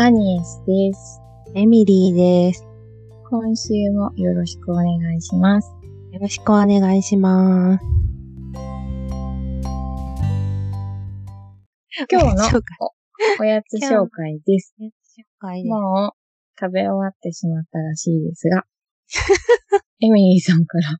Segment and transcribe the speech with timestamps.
[0.00, 1.20] アニエスです。
[1.54, 2.64] エミリーです。
[3.30, 4.86] 今週もよろしくお願
[5.16, 5.68] いします。
[6.12, 7.84] よろしくお願いします。
[12.10, 12.62] 今日の
[13.40, 14.74] おやつ紹介です。
[14.78, 16.16] 紹介でもう
[16.60, 18.62] 食べ終わってしまったらしいですが、
[20.00, 20.90] エミリーさんから、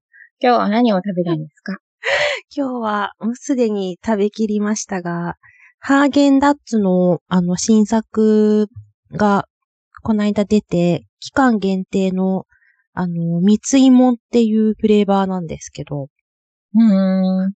[0.40, 1.76] 今日は何を食べたんですか？
[2.54, 5.36] 今日はもうすでに食べきりましたが、
[5.78, 8.68] ハーゲンダッツのあの新作
[9.12, 9.46] が
[10.02, 12.44] この間出て、期間限定の
[13.00, 16.08] あの、蜜芋っていうフレーバーなんですけど、
[16.74, 17.52] うーん。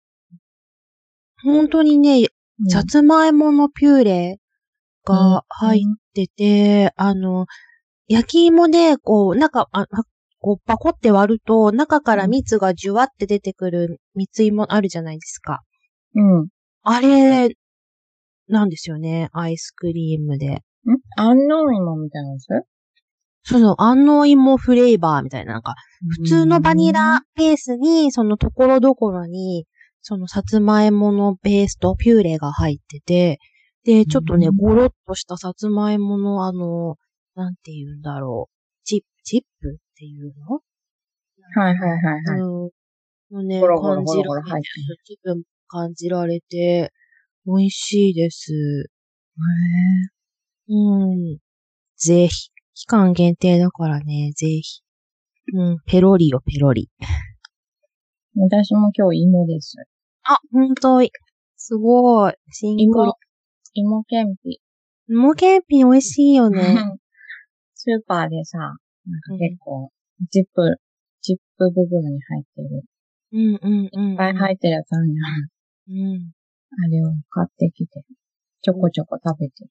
[1.43, 2.27] 本当にね、
[2.69, 4.39] さつまいものピューレ
[5.03, 5.81] が入っ
[6.13, 7.45] てて、あの、
[8.07, 9.87] 焼き芋で、こう、中、あ、あ
[10.39, 15.59] こう、パコって割ると、中から蜜がジュワって出てくる蜜芋あるじゃないですか。
[16.15, 16.43] うん。
[16.43, 16.47] ん
[16.83, 17.49] あれ、
[18.47, 19.27] なんですよね。
[19.33, 20.61] アイスクリームで。
[21.17, 22.47] 安納芋みたいなやつ？
[23.45, 25.75] そうそう、安納芋フレーバーみたいな、なんか、
[26.21, 29.65] 普通のバニラベースに、そのところどころに、
[30.01, 33.39] そのさつまいものベースとピューレが入ってて、
[33.83, 36.95] で、ちょっとね、うんゴロッとしたさつまいものあの、
[37.35, 38.53] なんて言うんだろう。
[38.85, 40.61] チップ、チップっていうの？
[41.55, 42.39] はいはいはいはい。
[42.39, 42.69] うん。
[43.31, 44.41] のね、ゴロゴロ感じられ
[45.23, 46.93] 分感じられて、
[47.45, 48.89] 美味しいです。
[50.69, 51.37] うん。
[51.97, 52.49] ぜひ。
[52.75, 54.81] 期間限定だからね、ぜひ。
[55.53, 56.89] うん、ペロリよ、ペロリ。
[58.35, 59.75] 私も今日芋です。
[60.23, 60.99] あ、ほんと、
[61.55, 62.33] すごい。
[62.51, 63.13] シンクロ
[63.73, 64.59] 芋。、芋けんぴ。
[65.07, 66.59] 芋けんぴ美味しいよね。
[67.75, 68.77] スーパーでさ、なん
[69.21, 69.91] か結構、
[70.31, 70.77] ジップ、
[71.21, 72.83] ジップ袋に入ってる。
[73.33, 74.11] うんうんうん。
[74.11, 76.13] いっぱい入ってるやつあるじゃん。
[76.13, 76.31] うん。
[76.85, 78.03] あれを買ってきて、
[78.61, 79.69] ちょこちょこ食べてる。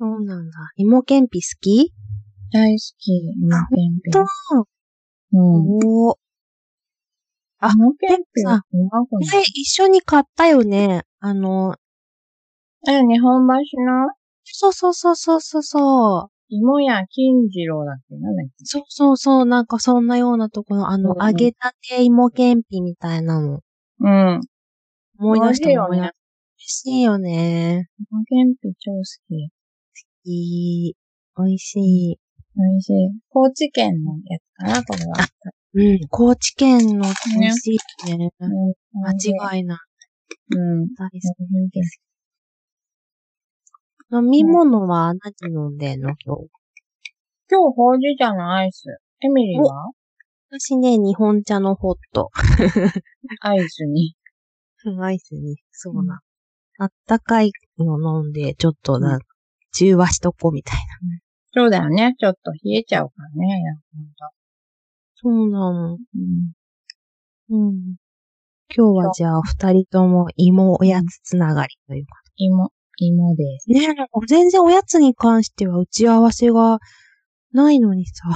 [0.00, 0.56] そうなんだ。
[0.76, 1.92] 芋けんぴ好き？
[2.54, 4.10] 大好き、芋けんぴ。
[4.10, 4.24] と、
[5.32, 5.40] うん。
[5.84, 6.16] おー。
[7.58, 11.02] あ芋けんぴさうまくない前一緒に買ったよね。
[11.18, 11.76] あの、
[12.88, 13.52] え、日本橋
[13.82, 14.08] の？
[14.44, 16.30] そうそうそうそうそうそう。
[16.48, 18.16] 芋屋金次郎だっけ？
[18.16, 18.64] なんだっけ？
[18.64, 19.44] そうそうそう。
[19.44, 23.60] なんかそんなようなところ、あの、うん揚げたて芋けんぴみたいなの。
[24.00, 24.40] うん。
[25.18, 25.98] 思い出したよね。
[26.00, 26.12] 美味
[26.64, 27.90] しいよね。
[28.10, 29.50] 芋けんぴ超好き。
[30.24, 30.96] いい。
[31.36, 32.18] 美味しい。
[32.56, 33.20] 美味しい。
[33.30, 35.14] 高知県のやつかな、これは。
[35.74, 36.08] うん。
[36.10, 37.04] 高知県の
[37.38, 38.30] 美味しいね。
[38.40, 38.50] うん。
[39.02, 39.78] 間違いない。
[40.56, 40.94] うん。
[40.94, 42.00] 大好きです
[44.12, 46.08] 飲み物は何飲んでんの？
[46.24, 46.48] 今日。
[47.48, 48.86] 今日、ほうじ茶のアイス。
[49.20, 49.90] エミリーは？
[50.50, 52.30] 私ね、日本茶のホット。
[53.40, 54.16] アイスに。
[55.00, 56.20] アイスに、そうな。
[56.78, 59.20] あったかいの飲んで、ちょっとな、
[59.72, 60.82] 中和しとこうみたいな。
[61.52, 62.14] そうだよね。
[62.18, 63.62] ちょっと冷えちゃうからね。
[65.16, 65.94] そうなの。
[65.94, 66.52] うん。
[67.50, 67.96] うん。
[68.74, 72.12] 今日はじゃあ、二人とも芋おやつつながりというか。
[72.36, 73.68] 芋、芋です。
[73.68, 76.78] ねえ、なんか全然おやつに関しては打ち合わせが
[77.52, 78.28] ないのにさ、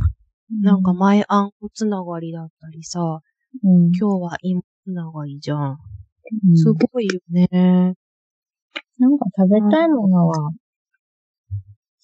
[0.61, 3.21] なんか前あんこつながりだったりさ、
[3.62, 5.78] うん、今日は芋つながりじゃん。
[6.49, 7.94] うんすごいよね。
[8.99, 10.50] なんか食べたいものは、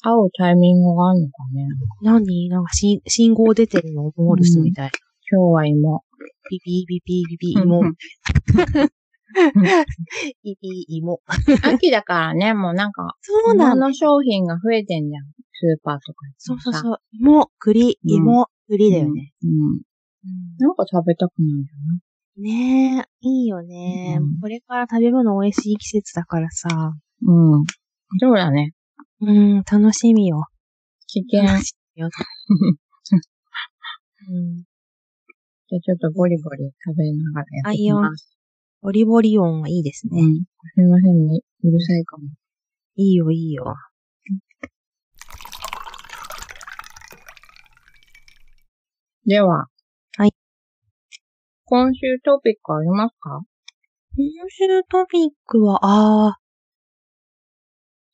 [0.02, 1.66] 合うタイミングがあるのかね。
[2.02, 2.48] 何？
[2.48, 4.90] なんかし信号出てるのモールスみたいな。
[5.30, 6.04] 今日は芋。
[6.50, 7.82] ピピピピピピ芋。
[10.42, 11.20] ピピ芋。
[11.62, 13.76] 秋だからね、もうなんか、そうなの。
[13.76, 15.22] 芋の商品が増えてんじゃん。
[15.22, 16.98] スーパーとかそうそうそう。
[17.12, 19.32] 芋、栗、うん芋、栗だよね。
[19.44, 19.50] うん。
[19.50, 19.80] うん
[20.58, 21.66] なんか食べたくなるよ
[22.36, 26.68] ねえ、いいよね、うんこれから食べ物美味しい季節だからさ。
[26.68, 26.94] な。
[27.26, 27.64] うん。
[28.18, 28.72] そうだね。
[29.22, 30.46] うん、楽しみよ。
[31.08, 31.42] 危険。
[31.42, 31.56] うん。
[34.62, 38.34] じゃあちょっとボリボリ食べながらやっていきます。
[38.80, 40.22] ボリボリ音はいいですね。
[40.22, 40.36] うん。
[40.36, 40.46] す
[40.78, 41.40] みませんね。
[41.62, 42.24] うるさいかも。
[42.96, 43.74] いいよ、いいよ。
[49.26, 49.66] では。
[50.16, 50.32] はい。
[51.66, 53.42] 今週トピックありますか？
[54.16, 56.38] 今週トピックは、ああ、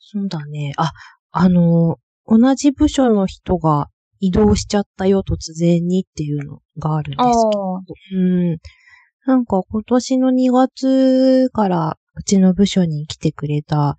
[0.08, 0.73] そうだね。
[0.76, 0.93] あ、
[1.32, 3.88] あの、同じ部署の人が
[4.20, 7.76] 移動しちゃったよ、突然にっていうのがあるんですけど。
[7.79, 7.81] あ。
[8.14, 8.58] うん。
[9.26, 13.97] なんか今年の2月からうちの部署に来てくれた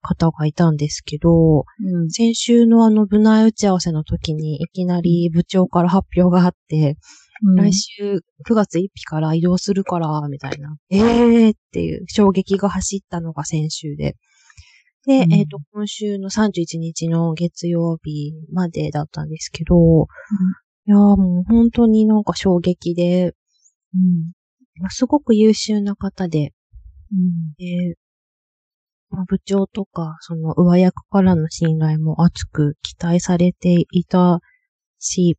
[0.00, 2.10] 方がいたんですけど、うん。
[2.10, 6.96] 先週のあの部内打ち合わせの時にいきなり部長から発表があって、
[7.56, 10.76] 来週9月1日から移動するから、みたいな。
[10.90, 14.16] ええーっていう衝撃が走ったのが先週で。
[15.06, 20.06] で、うんえっ、と、今週の31日の月曜日までだったんですけど、
[20.86, 23.34] いやーもう本当になんか衝撃で、
[23.94, 24.32] うん。
[24.80, 26.52] まあすごく優秀な方で、
[27.12, 27.54] うん。
[27.58, 27.96] で、
[29.10, 34.40] まあ、部長とか、その上役からの信頼も厚く期待されていた
[34.98, 35.36] し、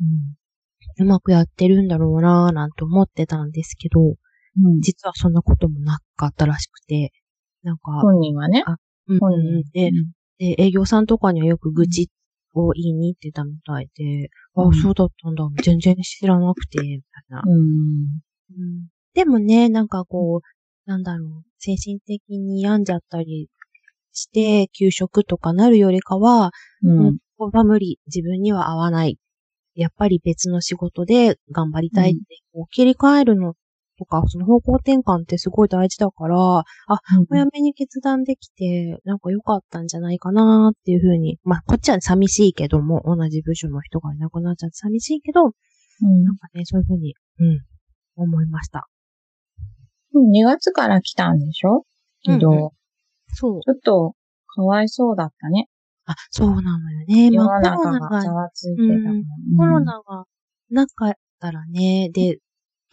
[0.00, 1.04] うん。
[1.06, 4.80] うまくやってるんだろうなぁなんて思ってたんですけど、うん。
[4.80, 7.12] 実はそんなこともなかったらしくて、
[7.62, 8.64] なんか、本人はね。
[8.66, 9.72] うん本うん人。
[9.72, 9.90] で
[10.38, 12.10] で、営業さんとかにはよく愚痴
[12.54, 17.42] を言いに行ってたみたいで、うんあ、そうだったんだ、全然知らなくて、みたいな。
[17.44, 17.60] うん。
[17.60, 23.48] うんでもね、なんかこう、なんだろう、精神的に病んじゃったり
[24.12, 26.50] して、休職とかなるよりかは、
[26.82, 26.98] うん。
[26.98, 29.18] もうこれは無理、自分には合わない。
[29.76, 32.20] やっぱり別の仕事で頑張りたいって、
[32.52, 33.54] こう切り替えるの
[33.98, 36.64] とか、その方向転換ってすごい大事だから、あ、
[37.28, 47.60] 早めに決断できて、なんか良かったんじゃないかなっていうふうに、まあ、こっちは寂しいけども、同じ部署の人がいなくなっちゃって寂しいけど、うんなんかね、そういうふうに、うん、
[48.16, 48.88] 思いました。
[50.14, 50.30] うん。
[50.30, 51.84] 2月から来たんでしょ？
[52.22, 52.50] 移動。
[52.50, 52.70] うんう
[53.28, 53.60] そう。
[53.60, 54.14] ちょっと、
[54.46, 55.68] かわいそうだったね。
[56.06, 57.30] あ、そうなのよね。
[57.32, 59.14] 世まあ、コロナが、がざわついてたから。
[59.56, 60.24] コロナが
[60.70, 62.38] なかったらね、で、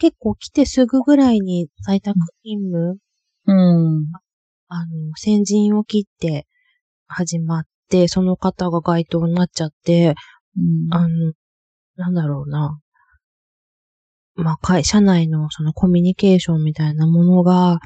[0.01, 2.97] 結構来てすぐぐらいに在宅勤務、
[3.45, 4.07] うん。
[4.67, 6.47] あの、先陣を切って
[7.05, 10.15] 始まって、その方が該当になっちゃって、
[10.57, 10.91] うん。
[10.91, 11.33] あの、
[11.97, 12.79] なんだろうな。
[14.33, 17.77] まあ、会社内のそのコミュニケーションみたいなものが、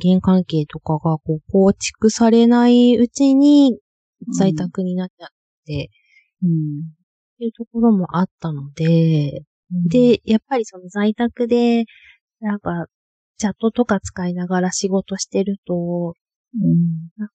[0.00, 3.78] 人間関係とかがこう構築されないうちに
[4.36, 5.28] 在宅になっちゃっ
[5.66, 5.88] て、
[6.42, 6.50] うん。
[6.50, 6.52] っ
[7.38, 11.84] ていうところもあったので、で、やっぱりその在宅で、
[12.40, 12.86] なんか、
[13.38, 16.14] チャットとか使いながら仕事してると、
[16.54, 17.30] うん。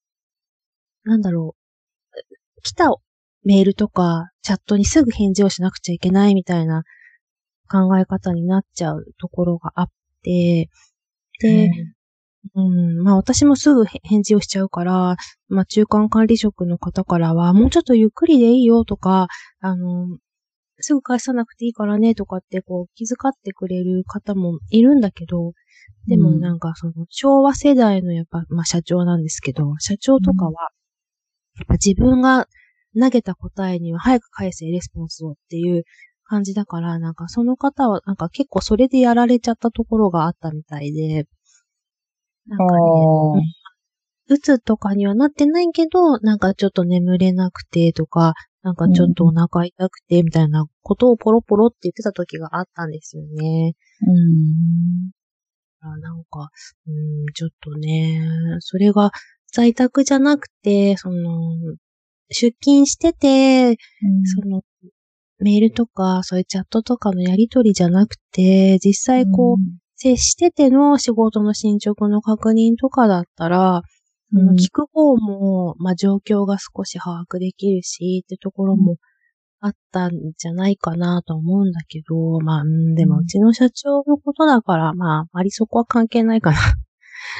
[1.03, 2.89] なんだろう、来た
[3.43, 6.83] メールとかチャットにすぐ返事をしなくちゃいけないみたいな
[7.69, 9.89] 考え方になっちゃうところがあっ
[10.23, 10.69] て、
[11.39, 11.69] で、
[12.55, 15.15] うん、まあ私もすぐ返事をしちゃうから、
[15.49, 19.27] まあ中間管理職の方からは、もうちょっとゆっくりでいいよとか、
[19.59, 20.17] あの、
[20.79, 25.53] すぐ返さなくていいからねとかってこう気遣ってくれる方もいるんだけど、
[26.07, 30.51] でもなんかその昭和世代のやっぱ、まあ社長なんですけど、社長とかは、
[31.57, 32.47] やっぱ自分が
[32.99, 35.83] 投げた答えには早く返せレスポンスをっていう
[36.23, 41.25] 感じだから、なんかその方はなんか結構それでやられちゃったところがあったみたいで、
[42.47, 43.41] なんかね、
[44.27, 48.33] うつとかにはなってないけど、なんかちょっと眠れなくてとか、
[48.65, 53.75] なんかちょっとお腹痛くてみたいなことをポロポロって言ってた時があったんですよね。
[54.07, 55.11] うん。
[55.81, 56.49] あなんか、
[56.87, 58.27] うん、ちょっとね、
[58.61, 59.11] それが
[59.53, 61.75] 在宅じゃなくて、その、
[62.31, 63.77] 出勤してて、
[64.41, 64.63] その、
[65.37, 73.83] メールとか、そういうチャットとかのやりとりじゃなくて、実際こう、接してての仕事の進捗の確認とかだったら、
[74.35, 78.97] うん聞く方も、まあ、状況が少し把握できるし、ってところも
[79.59, 86.57] あったんじゃないかなと思うんだけど、まあ、うん、でもうんうちの社長のことだから、まあ、あまりそこは関係ないかな。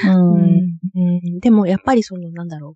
[0.15, 0.79] うん。
[0.95, 2.73] うん、でもやっぱりその、なんだろう、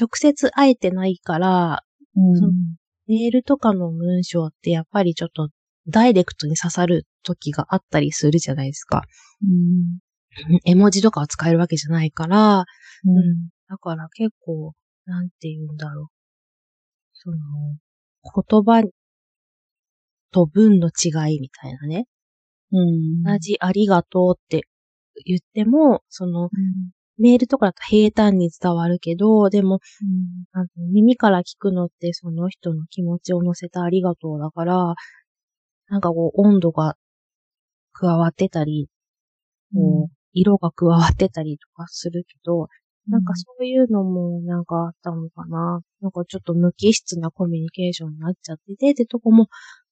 [0.00, 1.84] 直接会えてないから、
[2.16, 2.76] うん。
[3.06, 5.48] メールとかの文章ってやっぱりちょっと
[5.88, 9.02] ダイレクトに刺さる時があったりするじゃないですか。
[9.42, 9.98] うん。
[10.64, 12.64] 絵文字とかを使えるわけじゃないから、
[13.04, 13.48] うん。
[13.68, 14.72] だから結構、
[15.06, 16.06] なんて言うんだろう。
[17.14, 17.36] その、
[18.22, 18.82] 言葉
[20.32, 22.06] と文の違いみたいなね。
[22.72, 23.22] うん。
[23.22, 24.62] 同じありがとうって
[25.24, 26.50] 言っても、その、
[27.18, 29.80] メールとかだと平坦に伝わるけど、でも、
[30.52, 34.94] あの耳から聞くのってその人の気持ちを乗せたありがとうだから、
[35.88, 36.96] なんかこう温度が
[37.92, 38.88] 加わってたり、
[39.74, 42.68] こう色が加わってたりとかするけど、
[43.08, 45.80] なんかそういうのもなんかあったのかな。
[46.00, 49.48] なんかちょっと無機質なコミュニケーションになっちゃっててってとこも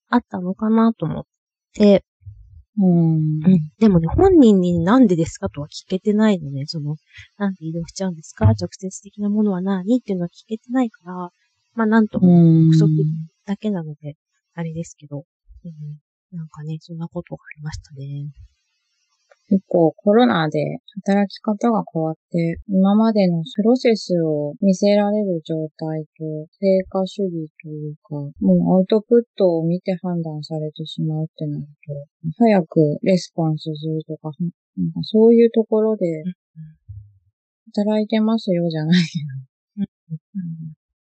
[0.09, 1.25] あったのかなと思っ
[1.75, 2.05] て、
[2.81, 3.17] うん。
[3.45, 3.71] うん。
[3.81, 6.65] でもね、本人になんでですかとは聞けてないのね。
[6.67, 6.97] その、
[7.39, 8.47] なんで移動しちゃうんですか？
[8.47, 9.99] 直接的なものは何？
[9.99, 11.15] っていうのは聞けてないから、
[11.75, 12.71] まあなんともうん。
[12.71, 12.89] 不足
[13.47, 14.15] だけなので、
[14.55, 15.25] あれですけど、
[15.65, 16.37] うん。
[16.37, 18.31] なんかね、そんなことがありましたね。
[19.49, 26.25] 結構コロナで働き方が変わって、今までのプロセスを見せられる状態と
[26.61, 34.31] 成果主義というか、もうアウトプットを見て判断されてしまうってなると、早くレスポンスするとか、
[34.77, 36.07] なんかそういうところで、
[37.75, 39.19] 働いてますよじゃないけ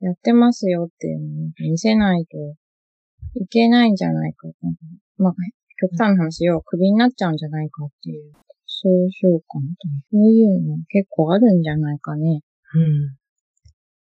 [0.00, 2.36] ど、やってますよっていうのを見せないと
[3.40, 4.54] いけないんじゃないかと。
[5.16, 5.34] まあ、
[5.80, 8.32] 極端な話、要はクビになっちゃうんじゃないかっていう、
[8.66, 12.42] 総称感と、そういうの結構あるんじゃないかね。
[12.74, 13.16] うん。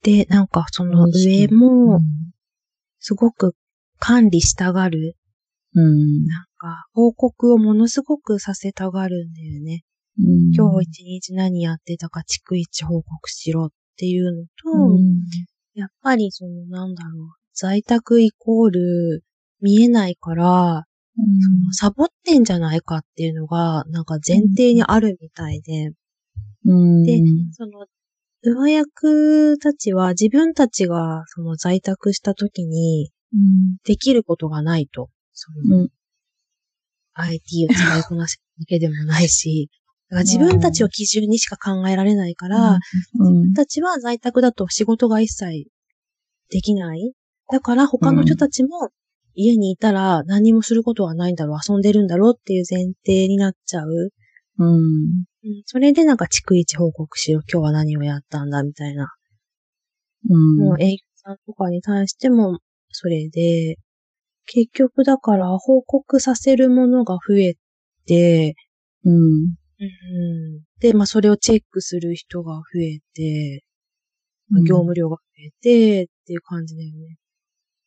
[0.03, 2.01] で、なんかその上も、
[2.99, 3.55] すごく
[3.99, 5.17] 管理したがる。
[5.75, 6.27] うん。
[6.27, 9.85] なんか、報告をものすごくさせたがるんだよね。
[10.19, 10.55] うん。
[10.55, 13.69] 今日一日何やってたか逐一報告しろっ
[13.99, 15.23] ていうのと、うん。
[15.75, 19.25] やっぱりそのなんだろう、在宅イコール
[19.61, 20.85] 見えないから、
[21.17, 25.93] そのサボってんじゃないかっていうのが、なんか前提にあるみたいで、
[26.67, 27.03] うん。
[27.05, 27.21] で
[27.53, 27.87] その、
[28.43, 33.77] 上役たちは自分たちがその在宅した時にうん。
[33.85, 35.11] できることがないと。
[35.33, 35.89] その、うん
[37.19, 39.71] IT を使いこなすだけでもないし、
[40.11, 42.79] だから自分たちを基準にしか考えられないから、
[43.19, 43.33] うん。
[43.33, 45.65] 自分たちは在宅だと仕事が一切
[46.51, 47.13] できない。
[47.51, 48.91] だから他の人たちも
[49.37, 54.11] 家にいたら何もすることはないんだろう、遊んでるんだろうっていう前提になっちゃう。
[54.59, 54.67] うん。
[54.69, 59.09] うんそれでなんか逐一報告しろ、今日は何をやったんだみたいな。
[60.29, 60.57] うん。
[60.57, 62.59] もう営業さんとかに対しても
[62.91, 63.77] それで、
[64.47, 67.55] 結局だから報告させるものが増え
[68.07, 68.55] て、
[69.05, 69.57] うん。
[69.79, 73.65] うんで、まあそれをチェックする人が増えて、
[74.51, 77.17] まあ業務量が増えてっていう感じだよね。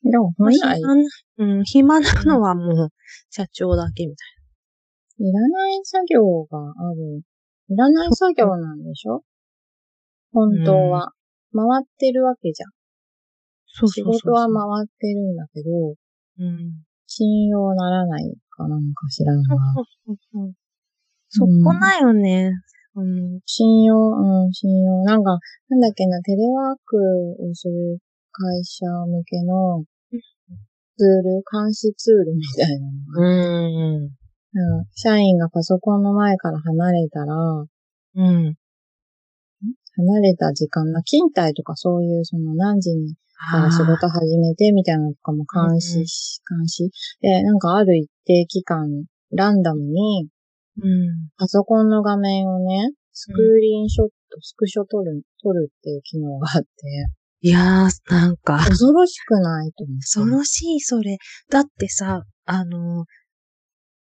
[0.04, 1.04] でもまあ本来、暇な、
[1.38, 2.90] うん、暇なのはもう
[3.30, 4.24] 社長だけみた
[5.20, 7.22] いらない作業がある。
[7.70, 9.22] いらない作業なんでしょ？
[10.32, 11.12] 本当は。
[11.54, 12.70] 回ってるわけじゃん。
[12.70, 12.74] いな。
[13.68, 15.70] そう仕そうそう事は回ってるんだけど、
[16.40, 16.84] うん。
[17.08, 19.58] 信用ならないかなんか知らんが。
[21.30, 22.52] そこだよね。
[22.96, 23.40] うん。
[23.46, 25.04] 信用、うん、信用。
[25.04, 25.38] なんか、
[25.70, 26.98] なんだっけな、テレワーク
[27.44, 28.00] をする
[28.40, 29.84] 会社向けの
[30.98, 34.04] ツール、監視ツールみたいなのが、うん。
[34.06, 34.10] うん
[34.96, 37.36] 社員がパソコンの前から離れたら、
[38.16, 38.56] うん。
[39.96, 43.16] 離れた時間な、勤怠とかそういう、その何時に
[43.52, 46.92] から仕事始めてみたいなのとかも監視し、監視。
[47.22, 50.28] で、なんかある一定期間、ランダムに、
[50.82, 51.30] うん。
[51.38, 56.70] パソコンの画面をね、スクリーンショット、スクショ撮る、撮るっていう機能があって、
[57.42, 60.02] いやー、なんか、恐ろしくないと思って。
[60.02, 61.18] 恐ろしい、それ。
[61.50, 63.06] だってさ、あの、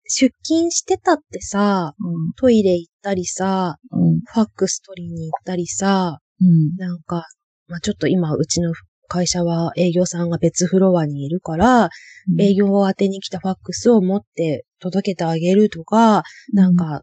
[0.08, 7.26] 出勤してたってさ、うん、トイレ行ったりさ、うん、ファックス取りに行ったりさ、うん、なんか、
[7.68, 8.72] まあ、ちょっと今、うちの
[9.08, 11.90] 会社は営業さんが別フロアにいるから、
[12.38, 17.02] 営業を当てに来たファックスを持って届けてあげるとか、なん、か、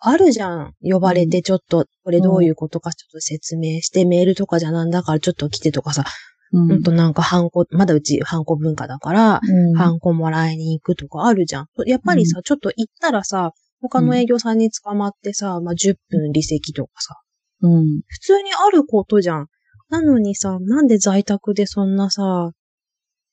[0.00, 0.74] あるじゃん。
[0.82, 6.04] 呼ばれてちょっと、これどういうことかちょっと説明して、メールとかじゃなんだからちょっと来てとかさ、
[6.52, 11.66] うん、ほんとなんかハンコ、まだうちハンコ文化だから、うん、ハンコもらいに行くとかあるじゃん。
[11.86, 13.52] やっぱりさ、ちょっと行ったらさ、
[13.82, 17.14] 他の営業さんに捕まってさ、まあ、10分離席とかさ、
[17.62, 19.46] うん、普通にあることじゃん。
[19.90, 22.50] なのにさ、なんで在宅でそんなさ、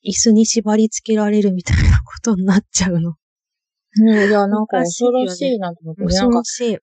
[0.05, 3.15] 椅子に縛り付けられるみたいなことになっちゃうの？
[4.01, 4.29] うん。
[4.29, 6.77] いや、なんか恐ろしいなと思って、恐かろしい。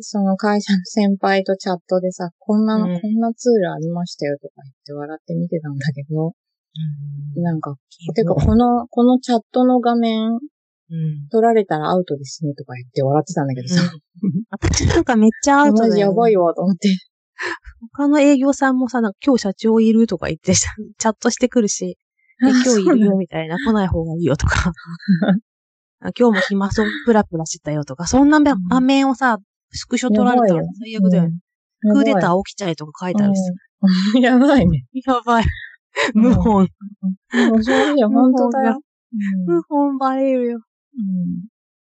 [0.00, 6.32] その会社の先輩とチャットでさ、こんなの、うんこんなツールありましたよとか言って笑って見てたんだけど、
[7.36, 7.74] なんか、
[8.14, 10.38] てかこの、このチャットの画面
[10.90, 11.28] うん。
[11.30, 13.80] 取られたらアウトですねとか言って笑ってたんだけどさ、
[14.50, 15.88] 私なんかめっちゃアウトだよ、ね。
[15.88, 16.88] マジやばいわと思って。
[17.94, 20.68] 他の営業さんもさ、なんか今日社長いるとか言ってさ、
[20.98, 21.96] チャットしてくるし、
[22.44, 24.72] え今日いるよみたいな、来ない方がいいよとか。
[26.04, 29.38] あ今日も暇そう プラプラしてたよとか、そんな場場面をさ、
[29.70, 31.38] スクショ取られたら最悪だよね。
[31.80, 33.40] クーデター起きちゃいとか書いてあるし。
[34.14, 34.84] うん やばいね。
[35.04, 35.44] やばい。
[36.14, 36.68] 無本。
[37.34, 38.80] うんそういや、 本当だよ。
[39.46, 40.60] 無本バレるよ。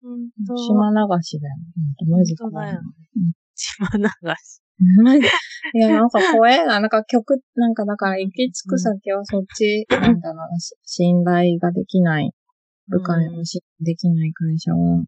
[0.03, 0.29] うん。
[0.57, 1.55] 島流しだよ。
[2.09, 2.81] マジ怖い本当だよ。
[3.55, 4.61] 島流し。
[5.75, 6.79] いや、なんか怖えな。
[6.79, 10.47] なんか曲、なんかだから行き着く先はそっち、なんだろう
[10.83, 12.31] 信頼ができない、
[12.91, 15.03] 部下にも信頼できない会社は、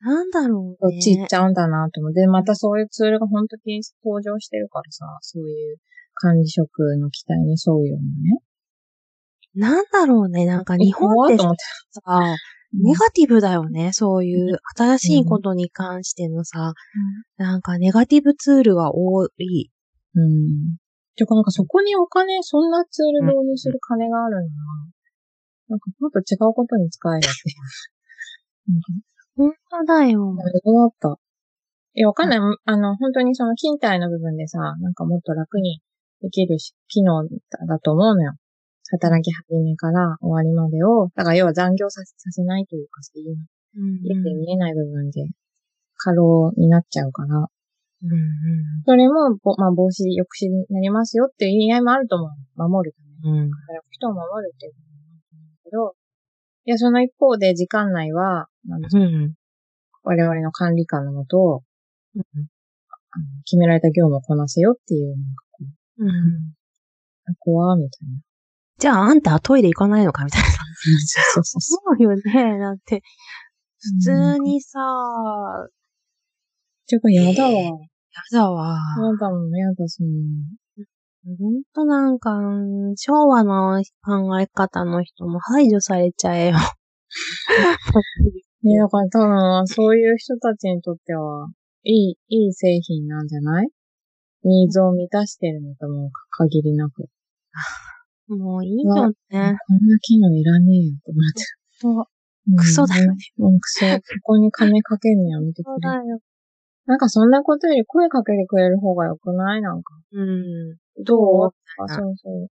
[0.00, 0.76] なんだろうね。
[0.80, 5.78] そっち行っちゃうんだなと思って、で、またそういうツールが本当に登場してるからさ、そういう
[6.14, 8.38] 管理職の期待に沿うようなね。
[9.54, 10.44] なんだろうね。
[10.44, 11.54] なんか日本ってさ、
[12.74, 13.92] ネガティブだよね。
[13.92, 16.74] そういう新しいことに関してのさ、
[17.38, 19.70] なんかネガティブツールが多い。
[20.16, 20.76] うん。
[21.16, 24.93] てかなんかそこにお金、そんなツール導入する金があるんだな。
[25.68, 28.80] なんかもっと違うことに使えるっていう。
[29.36, 30.34] 本当だよ。
[30.34, 31.18] なるほどだった。
[31.94, 32.38] いや、わかんない。
[32.38, 35.80] あの、本当にその勤怠の部分でさ、なんかもっと楽に
[36.20, 37.28] できるし機能
[37.68, 38.32] だと思うのよ。
[38.90, 43.36] 働き始めから終わりまでを、だから要は残業させさせないというか、そういう、
[43.76, 45.26] うん家で見えない部分で
[45.96, 48.18] 過労になっちゃうから、うんうん
[48.84, 52.68] それも、ぼまあ、防止、抑止になりますよっていう意味合いもあると思う。
[52.68, 53.46] 守るために。
[53.46, 53.50] うん。
[53.50, 54.72] 働く人を守るっていう
[55.74, 55.94] ど、
[56.64, 59.34] いや、その一方で時間内は、なんだうん。
[60.04, 61.62] 我々の管理下のもと、
[62.14, 62.22] うん
[63.44, 65.64] 決められた業務をこなせよっていう、なんかこ
[65.98, 66.08] うん。
[66.08, 68.20] う、怖みたいな。
[68.78, 70.48] じゃあ、あんたはトイレ行かないのかみたいな。
[70.48, 72.58] そうそうそそうよね。
[72.58, 73.02] だって、
[73.78, 75.72] 普通にさ、う。
[76.88, 77.50] てか、やだわ。
[77.52, 77.70] やや
[78.32, 78.78] だわ。
[79.20, 80.08] だもん、やだ、そん
[81.26, 82.30] ほんとなんか、
[82.96, 86.54] 昭和の考え方の人も排除されちゃえよ。
[88.62, 89.18] ね、だから多
[89.62, 91.48] 分、そういう人たちにとっては、
[91.84, 93.68] いい、いい製品なんじゃない？
[94.44, 97.06] ニーズを満たしてるのとも限りなく。
[98.28, 99.14] もういいよね。
[99.30, 99.56] こんな
[100.00, 101.44] 機能いらねえよ、と思って。
[101.80, 101.94] そう。
[101.96, 102.04] うん
[102.56, 103.16] クソだよね。
[103.38, 103.86] うん、クソ。
[103.86, 105.88] ここに金かけるのやめてくれ。
[106.08, 106.18] よ。
[106.86, 109.62] なんかそんなことより声かけてくれる方がよくない？
[109.62, 109.94] なんか。
[110.12, 110.76] うん。
[111.04, 111.50] どう？
[111.88, 112.48] そうそう。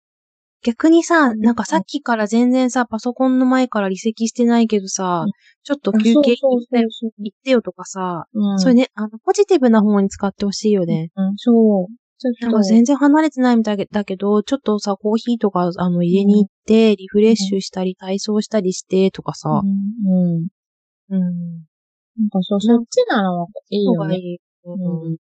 [0.64, 5.32] 逆にさ、うんなんかさっきから全然さ、パソコンの前から離席してないけどさうん、
[5.64, 6.58] ちょっと休憩行
[7.34, 8.58] ってよとかさ、うん。
[8.60, 11.10] それね、あの、ポジティブな方に使ってほしいよね。
[11.16, 11.94] うん、そう。
[12.18, 12.46] ちょっと。
[12.48, 19.66] なんか全然離れてないみたいだけど、ちょっとさ、コーヒーとか、あの、家に行って、リフレッシュしたり、体操したりして、とかさう。
[19.66, 20.48] ん。
[21.10, 21.64] うん。
[22.18, 22.24] うん。
[22.24, 23.30] なんかそう、そっちなら
[23.70, 24.16] いいよね。
[24.18, 24.40] いい。
[24.64, 25.18] うん。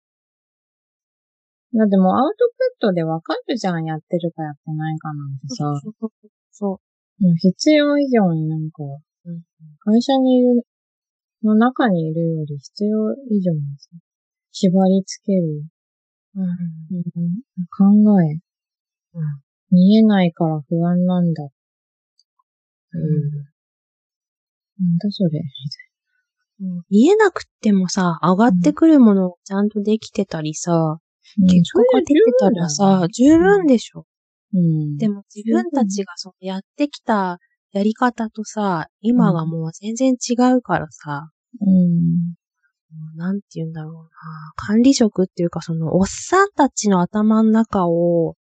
[1.74, 5.66] だってもうアウトプットでわかるじゃん、やってるかやってないかなんてさ。
[6.52, 8.84] そうもう必要以上になんか、
[9.26, 9.42] うん
[9.80, 10.64] 会社にいる、
[11.44, 13.90] の中にいるより必要以上にさ、
[14.52, 15.64] 縛り付ける、
[16.36, 16.42] う。
[16.42, 16.48] うん。
[16.98, 18.40] うん、考え、
[19.16, 19.42] うん。
[19.72, 21.44] 見えないから不安なんだ。
[22.94, 23.46] うん。
[24.80, 25.44] なんだそれ、みうん
[26.90, 31.00] 見えなくってもさ、上がってくるものをちゃんとできてたりさ、
[31.38, 31.54] たいな。
[31.54, 34.06] 結果が出てたらさ、十分でしょ。
[34.54, 34.98] うん。
[34.98, 37.40] でも自分たちがそのやってきた
[37.72, 41.30] やり方とさ、今がもう全然違うからさ、
[41.62, 42.36] うん。
[43.18, 44.10] なんて言うんだろうな。
[44.56, 48.36] 管理職っていうかそのおっさんたちの頭の中を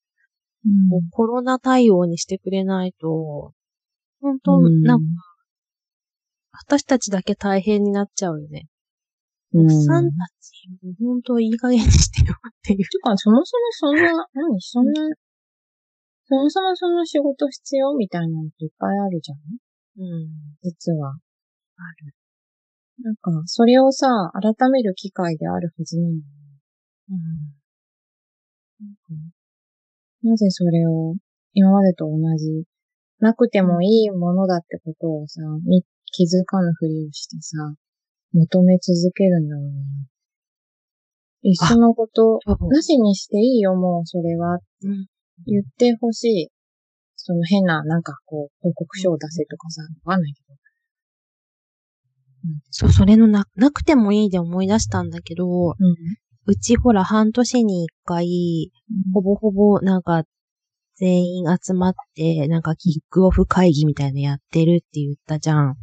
[0.65, 3.54] うんコロナ対応にしてくれないと、
[4.21, 5.06] 本当、うんなんか、
[6.54, 8.68] 私たちだけ大変になっちゃうよね。
[9.54, 12.80] うんおっさんたち、もう本当いい加減にしてよっていう。
[12.80, 14.02] てか、そもそもそんな、
[14.34, 14.94] 何、そんな、
[16.26, 19.38] そもそもその仕事必要みたいなのっていっぱいあるじゃん？
[20.00, 20.30] うん。
[20.64, 21.10] 実は。
[21.12, 21.14] あ
[22.06, 22.14] る。
[23.04, 24.08] なんか、それをさ、
[24.42, 26.22] 改める機会であるはずなのに。
[27.10, 27.18] うん。
[30.30, 31.16] なぜそれを、
[31.54, 32.64] 今までと同じ、
[33.20, 37.58] なくてもいいものだってことをさ、み気づかぬふりをしてさ、
[38.34, 39.71] 求め続けるんだろうな。
[41.43, 44.60] 一緒のこと、そうなしにしていいよ、もうそれは。
[44.84, 45.08] うん
[45.47, 46.47] 言ってほしい。
[47.15, 50.52] その変な、なんかこう、報告書を出せとかさ、わかんないけど。
[52.69, 55.76] そう、それのな、なくてもいいで思い出したんだけど、うん。
[56.45, 58.71] うちほら半年に一回、
[59.13, 60.24] ほぼほぼなんか
[60.95, 65.76] 全員集まって、なんかキックオフ会議みたいなのやってるって言ったじゃん。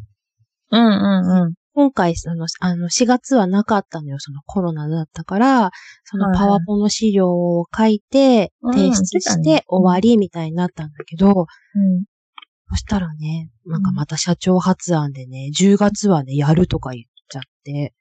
[0.70, 1.54] うんうんうん。
[1.74, 5.70] 今回、その、あの、4月はなかったのよ、そのコロナだったから、
[6.04, 12.04] そのパワポの資料を書いて、うん提出して終わりみたいになったんだけど、うん。
[12.70, 17.94] そしたらね、なんかまた社長発案でね、10月はね、やるとか言っちゃって、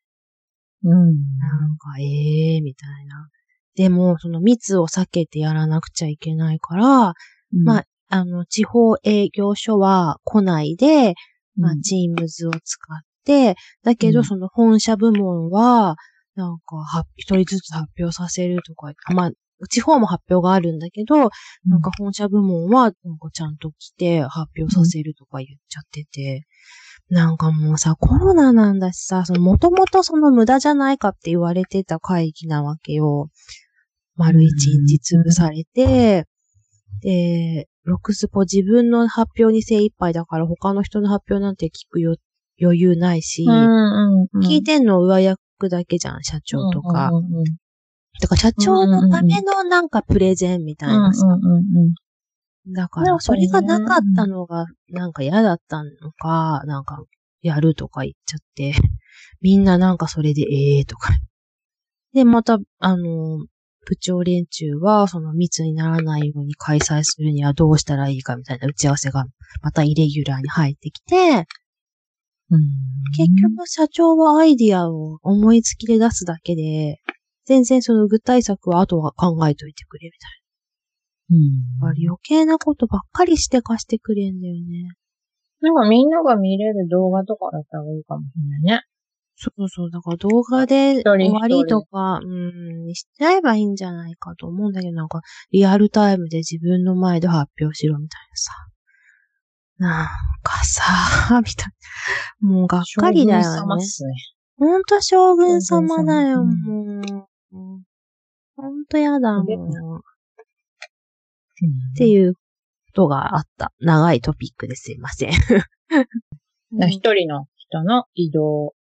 [0.83, 0.91] うん。
[0.91, 3.29] なんか、ええー、みたいな。
[3.75, 7.13] でも、その密を避けてやらなくちゃいけないから、
[7.51, 11.13] まあ、あの、地方営業所は来ないで、
[11.57, 11.81] まあ、うん。
[11.81, 14.25] チームズを使って、だけど、うん。
[14.25, 15.95] その本社部門は、
[16.35, 19.31] なんか、発一人ずつ発表させるとか、まあ、
[19.69, 21.29] 地方も発表があるんだけど、
[21.65, 26.45] なんか本社部門は、なんかちゃんと来て発表させるとか言っちゃってて、
[27.09, 33.29] なんかもうさ、コロナなんだしさ、その、もともとその無駄じゃないかって言われてた会議なわけよ。
[34.15, 36.25] 丸一日潰されて、
[37.01, 42.15] で、ロクスポ自分の発表に精一杯だから他の人の発表なんて聞くよ
[42.61, 44.41] 余裕ないし、うんうんうん。
[44.45, 47.09] 聞いてんの上役だけじゃん、社長とか。
[47.09, 47.43] うんうんうん
[48.19, 51.27] だから社長のためのなんかプレゼンみたいなさ。
[51.27, 51.93] うんうんうん
[52.69, 57.01] だから、それがなかったのが、なんか嫌だったのか、なんか、
[57.41, 58.73] やるとか言っちゃって、
[59.39, 61.13] みんななんかそれで、ええー、とか。
[62.13, 63.45] で、また、あの、
[63.87, 69.25] 部長連中は、その密にならないように開催するにはどうしたらいいかみたいな打ち合わせが、
[69.61, 71.45] またイレギュラーに入ってきて、
[72.49, 72.59] うん。
[73.15, 76.99] 結局社長はアイディアを思いつきで出すだけで、
[77.45, 81.39] 全然その具体策は後は考えといてくれみたいうん。
[81.79, 81.87] な。
[81.87, 84.95] やっぱり余計なことばっかりしてかしてくれんだよね。
[85.61, 88.81] なんかみんなが見れる動画とかだったらいいかもしれないね。
[89.39, 89.91] そうそう。
[89.91, 95.21] だから動画で終わりとか、うん、にしちゃえばいいんじゃないかと思うんだけど、なんか
[95.51, 98.53] リアルタイムで自分の前で発表しろみたいなさ。
[99.79, 100.07] なん
[100.41, 101.67] かさ、 みたい
[102.41, 102.49] な。
[102.49, 103.79] もうがっかりだよね将軍様っ。
[103.81, 104.13] すね。
[104.57, 107.85] ほんと将軍様だよ、もう。
[108.55, 109.53] ほんとやだ、もう。
[109.53, 110.01] うんっ
[111.95, 112.39] ていうこ
[112.93, 113.71] とがあった。
[113.79, 115.31] 長いトピックですいません。
[116.71, 118.73] な一人の人の移動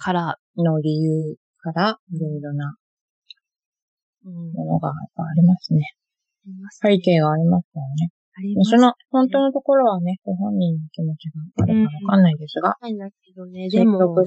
[0.00, 2.74] から、の理由から、いろいろな
[4.24, 5.82] うんものがやっぱありますね。
[6.82, 8.10] 背景がありますからね。
[8.36, 14.14] ありますその、本当のところはね、ご本人の気持ちがあるかわかんないですが、ないんだけどね、説でも。
[14.14, 14.24] うん。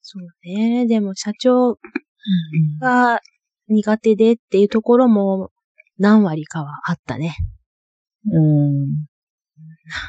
[0.00, 3.20] そうね、でも社長うんが
[3.68, 5.50] 苦手でっていうところも
[5.98, 7.34] 何割かはあったね。
[8.30, 8.82] うん。
[8.84, 8.94] なん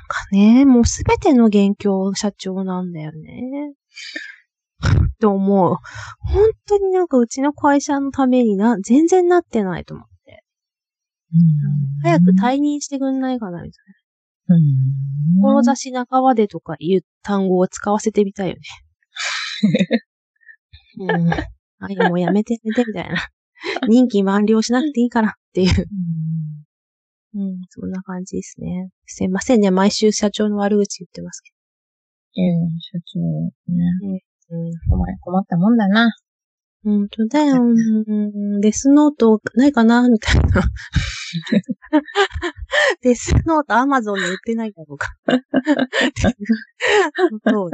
[0.08, 3.74] かね、もうすべての元凶社長なんだよね。
[5.20, 5.78] と思う。
[6.20, 10.44] 本当になんかうちの会社のためにな、全然なってないと思って。
[12.04, 13.86] 早く退任してくんないかな、みたい
[14.50, 15.42] うん。
[15.42, 15.64] な。
[15.64, 18.62] 志半ばでとかいう単語を使わせてみたいよね。
[21.00, 21.34] うん。
[21.34, 21.48] あ、
[21.90, 23.16] いやもうやめて、やめて、みたいな。
[23.88, 25.70] 任期満了しなくていいからっていう。
[25.70, 26.64] うん
[27.36, 28.90] うん、そんな感じですね。
[29.06, 31.52] すいませんね、毎週社長の悪口言ってますけ
[32.36, 32.46] ええ
[32.82, 33.52] 社長ね。
[34.50, 34.58] ど。
[34.58, 34.72] うん。
[34.90, 36.12] 困り困ったもんだな。
[36.84, 37.62] 本当だよ。
[37.62, 40.44] うんデスノートないかなみたいな。
[43.02, 45.08] デスノートアマゾンに売ってないだろうか。
[45.24, 45.28] っ
[46.16, 46.34] ていう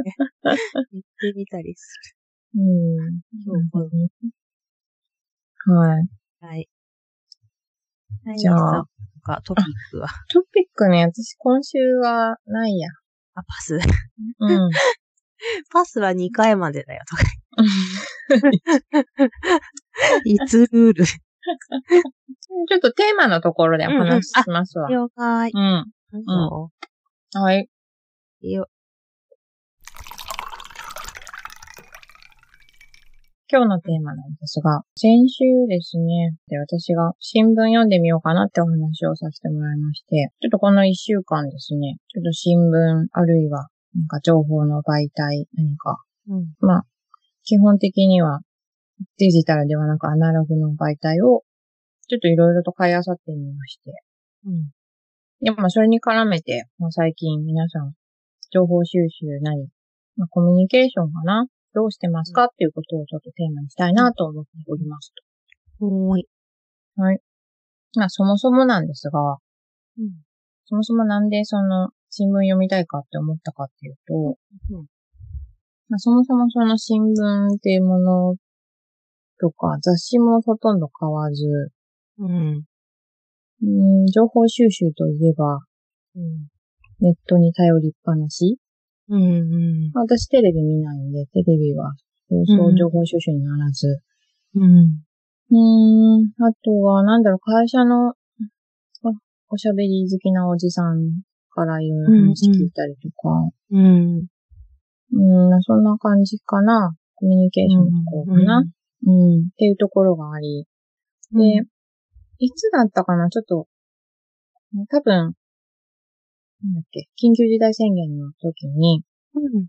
[0.03, 0.55] ね、言っ
[1.19, 2.15] てみたりす
[2.55, 3.21] うん。
[3.43, 3.57] そう
[5.75, 6.01] はい。
[6.01, 6.07] る。
[6.41, 6.67] はい。
[8.37, 8.85] じゃあ
[9.43, 10.07] トピックは。
[10.31, 12.89] トピックね、私今週はないや。
[13.39, 13.79] あ、パス。
[14.39, 14.69] うん。
[15.71, 17.23] パスは2回までだよ、とか。
[20.25, 21.05] いつルール。
[21.05, 24.89] ちょっとテーマのところでお話ししますわ。
[24.89, 25.51] 了解。
[25.53, 25.85] うん。
[26.11, 26.69] う
[27.37, 27.41] ん。
[27.41, 27.69] はい。
[28.41, 28.67] よ。
[33.51, 46.45] 今日のテーマなんですが、先週ですね、で私が新聞読んでみようかなってお話をさせてもらいまして、ちょっとこの一週間ですね、ちょっと新聞あるいはなんか情報の媒体何か、うん。
[46.59, 46.85] まあ、
[47.43, 48.41] 基本的には
[49.17, 51.41] デジタルではなくアナログの媒体を
[52.07, 53.91] ちょっといろいろと買い漁ってみまして、
[54.45, 54.69] うん。
[55.41, 57.93] でもまあそれに絡めて、まあ、最近皆さん
[58.51, 59.69] 情報収集なり、
[60.17, 62.45] まあ、コミュニケーションかなどうしてますか？
[62.45, 65.13] っていうことをちょっとテーマにしたいなと思っております
[65.79, 66.27] おーい。
[66.95, 67.01] と。
[67.03, 67.19] はい。
[67.95, 69.19] まあそもそもなんですが、
[69.97, 70.11] うん。
[70.65, 74.37] そもそもなんでその新聞読みたいかって思ったかっていうと、
[74.71, 74.85] うん
[75.89, 78.35] まあそもそもその新聞っていうもの
[79.39, 81.45] とか雑誌もほとんど買わず、
[82.17, 82.63] うん。
[83.61, 85.59] うん、情報収集といえば
[86.15, 86.47] うん。
[86.99, 88.57] ネットに頼りっぱなし
[89.09, 89.21] うん。
[89.21, 89.57] う
[89.89, 89.91] ん。
[89.93, 91.93] 私テレビ見ないんで、テレビは
[92.29, 93.99] 放送情報収集にならず。
[94.55, 95.01] うん。
[95.51, 98.13] うーん、あとは、なんだろう、会社の、あ
[99.49, 104.27] おしゃべり好きなおじさんからいろいろ話聞いたりとか、うん。
[105.11, 106.93] うん、そんな感じかな。
[107.15, 108.63] コミュニケーションの方かな。
[109.07, 110.67] うん、っていうところがあり。
[111.31, 111.63] で、
[112.37, 113.29] いつだったかな？
[113.29, 113.67] ちょっと、
[114.89, 115.33] 多分、
[116.63, 119.03] なんだっけ、緊急事態宣言の時に、
[119.35, 119.67] うん。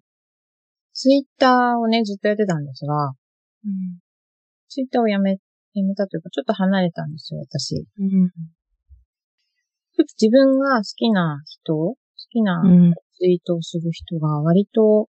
[0.93, 3.11] ツイッターをね、ずっとやってたんですが、
[3.65, 4.01] うん。
[4.69, 5.39] ツイッターをやめ、
[5.75, 7.87] やめたというか、ちょっと離れたんですよ、私。
[7.99, 8.31] うん。
[9.93, 11.97] ちょっと自分が好きな人、好
[12.31, 12.93] きなうん。
[13.21, 15.09] ツイートをする人が割と、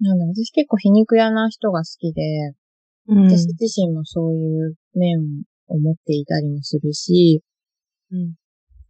[0.00, 2.54] なんだ私結構皮肉屋な人が好きで、
[3.08, 3.24] うん。
[3.28, 5.18] 私自身もそういう面
[5.66, 7.42] を持っていたりもするし、
[8.10, 8.34] うん。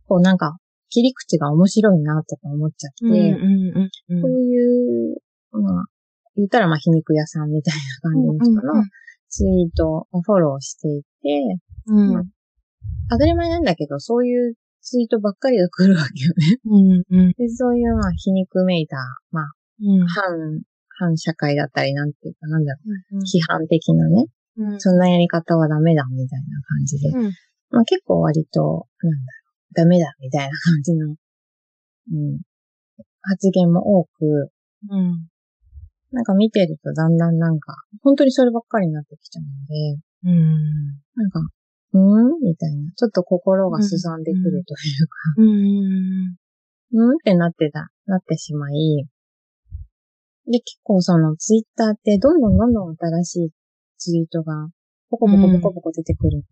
[0.07, 0.59] こうなんか、
[0.95, 3.15] 切り口が面白いなとか思っちゃって、うん。
[3.15, 3.91] うん。
[4.11, 4.23] うん。
[4.23, 5.17] そういう、
[5.51, 5.85] まあ、
[6.37, 8.85] 言ったらまあ皮肉屋さんみたいな感じの人の
[9.29, 12.17] ツイートをフォローしていて、うん。
[12.17, 12.25] うん。
[13.11, 17.05] 当たり前なんだけど、そういうツイートばっかりが来るわけよね。
[17.11, 17.19] うん。
[17.19, 17.33] うん。
[17.33, 18.97] で、そういうまあ皮肉めいた、
[19.33, 19.45] まあ、
[19.83, 20.07] うん。
[20.07, 22.79] 反、反社会だったり、なんていうか、なんだろ
[23.11, 24.27] うんう、批判的なね、
[24.59, 24.81] うん。
[24.81, 27.09] そんなやり方はダメだ、みたいな感じで。
[27.09, 27.33] うん。
[27.71, 29.44] まあ結構割と、なんだろう、
[29.75, 32.41] ダメだ、みたいな感じの、うん、
[33.23, 34.51] 発言も多く、
[34.91, 35.29] うん。
[36.13, 40.87] なんか見てるとだんだんなんか、本当にそればっかりになってきちゃうので、うん。
[41.17, 41.41] なんか、
[41.93, 42.43] うん？
[42.43, 42.91] みたいな。
[42.97, 45.49] ちょっと心がすさんでくるというか、うん。
[46.93, 47.17] うん？
[47.17, 49.07] ってなってた、なってしまい、
[50.47, 53.51] で、結構そのツイッターってどんどんどんどん新しい
[53.97, 54.69] ツイートが
[55.09, 56.47] ポコポコポコポコ出てくるんで、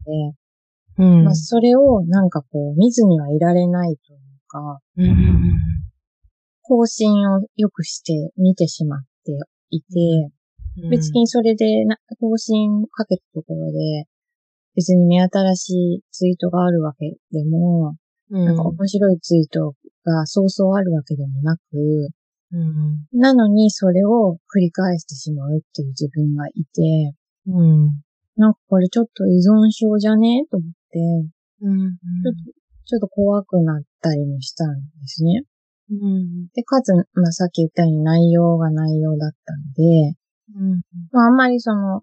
[0.98, 1.24] うん。
[1.24, 5.60] まあそれをなんかこう見ずにはいられないというか、うん。
[6.62, 9.32] 更新をよくして見てしまって
[9.70, 9.86] いて、
[10.90, 14.06] 別にそれでな更新かけたところで、
[14.74, 17.96] 別に目新しいツイートがあるわけでも、
[18.30, 19.74] うん、なんか面白いツイート
[20.04, 21.60] がそうそうあるわけでもなく、
[22.52, 23.06] うん。
[23.12, 27.14] なのにそれを繰り返してしまうっていう自分がいて、
[27.48, 28.02] うん。
[28.36, 30.46] なんかこれちょっと依存症じゃね？
[30.50, 30.98] と思って、
[31.62, 31.96] うん。
[32.84, 35.44] ちょっと怖くなったりもしたんですね。
[35.90, 36.46] うん。
[36.54, 40.14] で、かつ、まあさっき言ったように内容が内容だったので、
[40.56, 40.82] うん。
[41.12, 42.02] まああんまりその、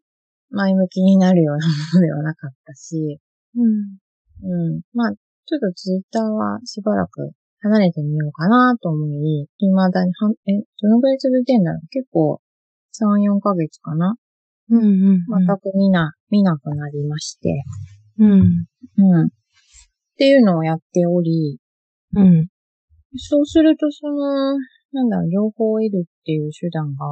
[0.52, 3.20] 前向きになるようなものではなかったし、
[3.56, 3.98] うん。
[4.44, 4.82] うん。
[4.94, 11.82] まあ、ちょっとツイッターはしばらく離れてみようかなと思い、未だにはん、え、どのぐらい続いてんだろう？
[11.92, 12.42] 結構、
[12.94, 14.16] 3、4ヶ月かな？
[14.72, 14.84] うん。
[14.84, 15.26] うん。
[15.28, 17.64] 全く見な、見なくなりまして、
[18.20, 18.66] うん。
[18.98, 19.26] うん。
[19.26, 19.30] っ
[20.18, 21.60] ていうのをやっており、
[22.16, 22.48] うん。
[23.18, 24.58] そうするとその、
[24.92, 27.06] なんだろう、情報を得るっていう手段が、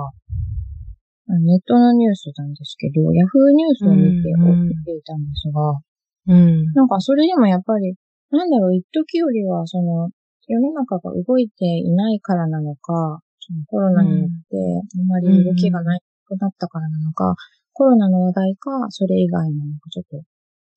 [1.30, 5.80] あネットのニュースなんですけど、ヤフーニュースを見て、うんうん見ていたんですが、
[6.28, 6.66] うん。
[6.74, 7.96] なんかそれでもやっぱり、
[8.32, 10.10] なんだろう、一時よりは、その、
[10.48, 14.58] 世の中が動いていないからなのか、そのコロナによって、
[15.00, 17.36] あんまり動きがなくなったからなのか、
[17.74, 20.24] コロナの話題か、それ以外のなんかちょっと、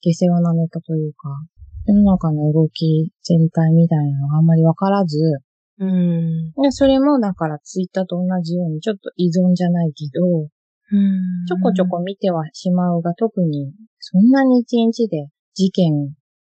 [0.01, 1.29] 下世話なネタというか、
[1.87, 5.19] 世の中の動き全体みたいなのがあんまりわからず、
[5.81, 6.53] うん。
[6.63, 11.47] でそれもだからツイッターと同じようにちょっと依存じゃないけど、うん。
[11.47, 15.93] ちょこちょこ見てはしまうが、特にそんなに一日で事件、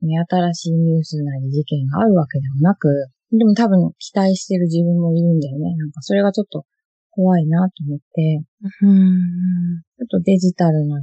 [0.01, 2.89] 目新しいニュースなり事件があるわけでもなく、
[3.31, 5.77] でも多分期待してる自分もいるんだよね。
[5.77, 6.65] なんかそれがちょっと
[7.11, 8.43] 怖いなと思って、
[8.83, 9.83] うん。
[9.99, 11.03] ちょっとデジタルな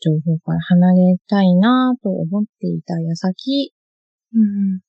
[0.00, 3.72] 情報から離れたいなと思っていた矢先、
[4.34, 4.80] うん。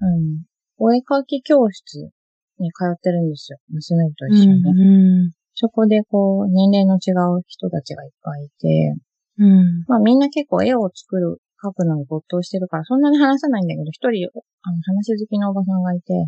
[0.00, 0.42] うん、
[0.78, 2.10] お絵描き教室
[2.58, 3.58] に通ってるんですよ。
[3.70, 4.62] 娘と一緒に。
[4.62, 5.30] うん。
[5.54, 8.94] そこでこう、年齢の違う人たちがいっぱいいて、
[9.38, 9.84] うん。
[9.88, 14.28] まあみんな結構絵を作る、描くのに没頭してるから、そんなに話さないんだけど、一人、
[14.62, 16.26] あの、話好きなおばさんがいて、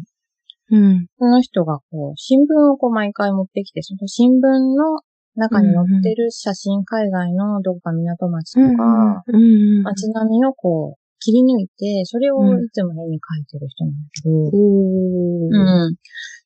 [0.71, 1.07] うん。
[1.19, 4.41] その人がこう、新聞をこう毎回持ってきて、その新聞
[4.77, 5.01] の
[5.37, 9.83] 中に載ってる写真、海外のどこか港町とか、うん。
[9.83, 14.51] 街並みをこう、切り抜いて、それをいつも絵に描いてる人なんだけど。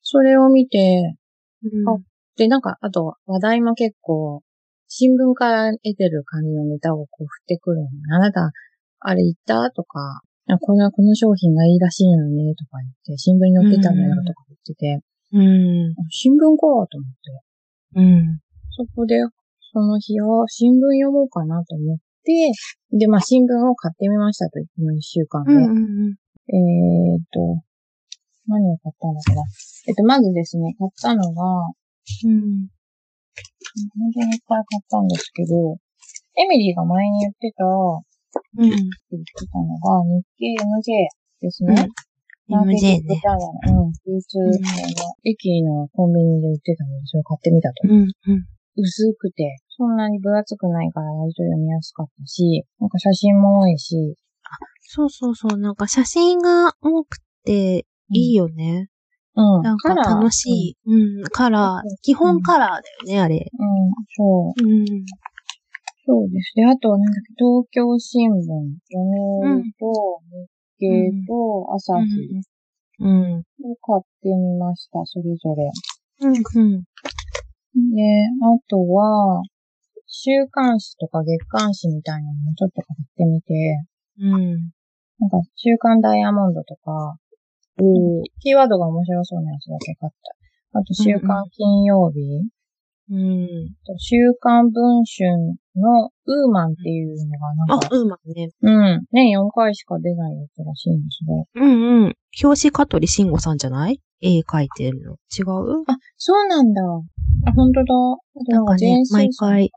[0.03, 1.14] それを見て、
[2.37, 4.42] で、なんか、あと、話題も結構、
[4.88, 7.88] 新聞から得てる感じのネタをこう振ってくるの。
[8.16, 8.51] あなた、
[9.01, 9.70] あれ言った？
[9.70, 15.01] とか、あこの、この商品がいいらしいのよね、とか言って、新聞に載ってたんだよ、とか言ってて、
[15.33, 15.92] うん。
[15.92, 16.90] あ新聞か、と思って。
[17.97, 18.40] うん。
[18.77, 19.17] そこで、
[19.73, 22.53] その日は、新聞読もうかなと思って、
[22.97, 25.53] で、まあ、新聞を買ってみましたと、この一週間で。
[25.53, 26.15] うん。
[26.47, 27.63] えーっと、
[28.47, 29.43] 何を買ったんだっけな。
[29.89, 31.43] えっと、まずですね、買ったのが、
[32.25, 32.69] うん。
[33.99, 35.77] 本当にいっぱい買ったんですけど、
[36.37, 38.69] エミリーが前に言ってた、うん。
[38.69, 41.09] 言ってたのが、日経 MJ
[41.41, 41.89] ですね。
[42.49, 43.21] マーケ MJ ティングね。
[43.21, 44.53] ジャーナルうん、流通の、
[45.25, 47.89] 駅のコンビニで売ってたので、それを買ってみたと。
[47.89, 47.93] うん。
[47.93, 48.45] うん。
[48.77, 54.17] 薄くて、そんなに分厚くないから割と読みやすかったし、なんか写真も多いし、
[54.87, 55.59] そうそうそう。
[55.59, 58.89] なんか写真が多くていいよね。
[59.35, 59.63] うん。
[59.63, 60.77] なんかカラー楽しい。
[60.87, 61.23] うん。
[61.25, 61.83] カラうんー。
[62.03, 63.51] 基本カラーだよね、あれ。
[63.59, 63.67] うん。
[63.67, 64.69] うん、そう。
[64.69, 64.87] うん。
[66.07, 66.53] そうです。
[66.55, 70.21] で、あと、なんだっけ、東京新聞、読売と、
[70.79, 72.41] 日経と、朝日
[73.01, 73.39] うん。
[73.39, 73.43] を
[73.81, 75.71] 買ってみました、それぞれ。
[76.21, 76.35] うん。
[76.35, 76.85] うん。
[77.75, 79.43] で、あとは、
[80.07, 83.85] 週刊誌とか月刊誌みたいなのもちょっと買ってみて、
[84.21, 84.73] うん。
[85.19, 87.17] なんか、週刊ダイヤモンドとか、
[87.79, 88.23] おー。
[88.41, 90.13] キーワードが面白そうなやつだけ買っ
[90.73, 90.79] た。
[90.79, 92.49] あと、週刊金曜日、
[93.11, 93.47] うん。
[93.87, 95.29] と週刊文春
[95.77, 98.49] のウーマンっていうのがなんあ、か、うまね。
[98.62, 101.19] うん、年4回しか出ないやつらしいんです
[101.59, 102.17] が、うんうん。
[102.43, 104.01] 表紙香取慎吾さんじゃない？
[104.23, 105.12] 絵描いてるの。
[105.37, 105.83] 違う？
[105.87, 106.81] あ、そうなんだ。
[107.47, 107.95] あ、本当だ。
[108.57, 109.71] なんかね、毎あ、回、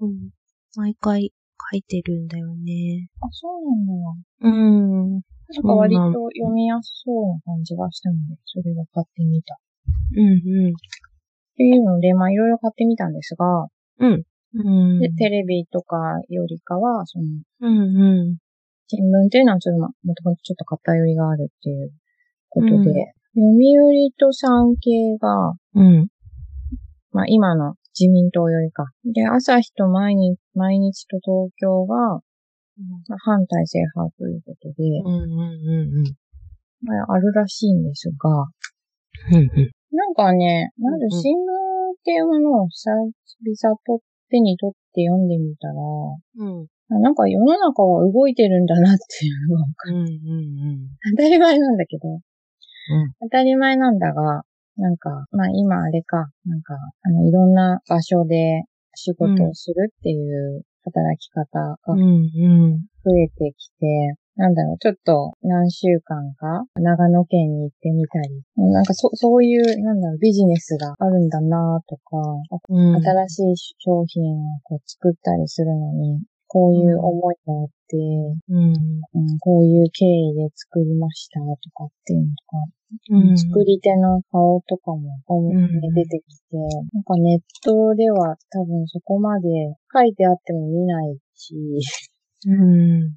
[0.00, 0.30] うん、
[0.76, 1.32] 毎回
[1.74, 3.08] 描いてるんだよね。
[3.32, 4.58] そうなんだ。
[4.58, 5.12] うん。
[5.12, 5.18] な
[5.60, 6.02] んか割と
[6.34, 9.54] 読みやすそうな感じがしたので、それを買ってみた。
[9.54, 9.58] っ
[10.16, 10.72] うんうん。
[11.56, 13.66] ていうので、まあいろいろ買ってみたんですが、
[13.98, 14.24] うん。
[14.54, 15.00] うん。
[15.00, 15.96] で、テレビとか
[16.28, 17.24] よりかは、その、
[17.60, 18.36] うんうん。
[18.88, 21.90] 新聞っていうのはちょっと、まあ、もともとちょっと偏りがあるっていう
[22.48, 22.82] ことで、うん
[23.36, 26.08] 読売と産経が、うん。
[27.12, 28.86] まあ今の自民党よりか。
[29.04, 32.20] で、朝日と毎日、毎日と東京が、ま
[33.10, 36.16] あ反体制派ということで、うんうんうん
[36.82, 38.48] まあ、あるらしいんですが、
[39.32, 39.36] うん。
[39.36, 46.66] うんなんかね、まず新聞っていうものを久々と手に取って読んでみたら、うん。
[46.88, 50.88] あなんか世の中は動いてるんだなっていうのが分かるうんうんうん。
[51.16, 52.20] 当たり前なんだけど、うん
[53.20, 54.42] 当たり前なんだが、
[54.76, 58.62] なんか、まあ今あれか、なんか、あの、いろんな場所で
[58.94, 62.78] 仕事をするっていう働き方がうんうん。
[63.04, 72.18] 増えてきて、なんだろう、ちょっと何週間か長野県に行ってみたり、なんかそ、そういう、なんだろう、ビジネスがあるんだなとか、
[72.68, 73.02] うん。
[73.02, 78.74] 新しい商品をこう作ったりするのに、こういう思いがあって、うん。
[79.14, 83.38] うん、こういう経緯で作りましたとかっていうのとか、うん。
[83.38, 86.56] 作り手の顔とかも、ん出てきて、
[86.92, 89.48] なんかネットでは多分そこまで
[89.92, 91.54] 書いてあっても見ないし、
[92.46, 93.16] うん。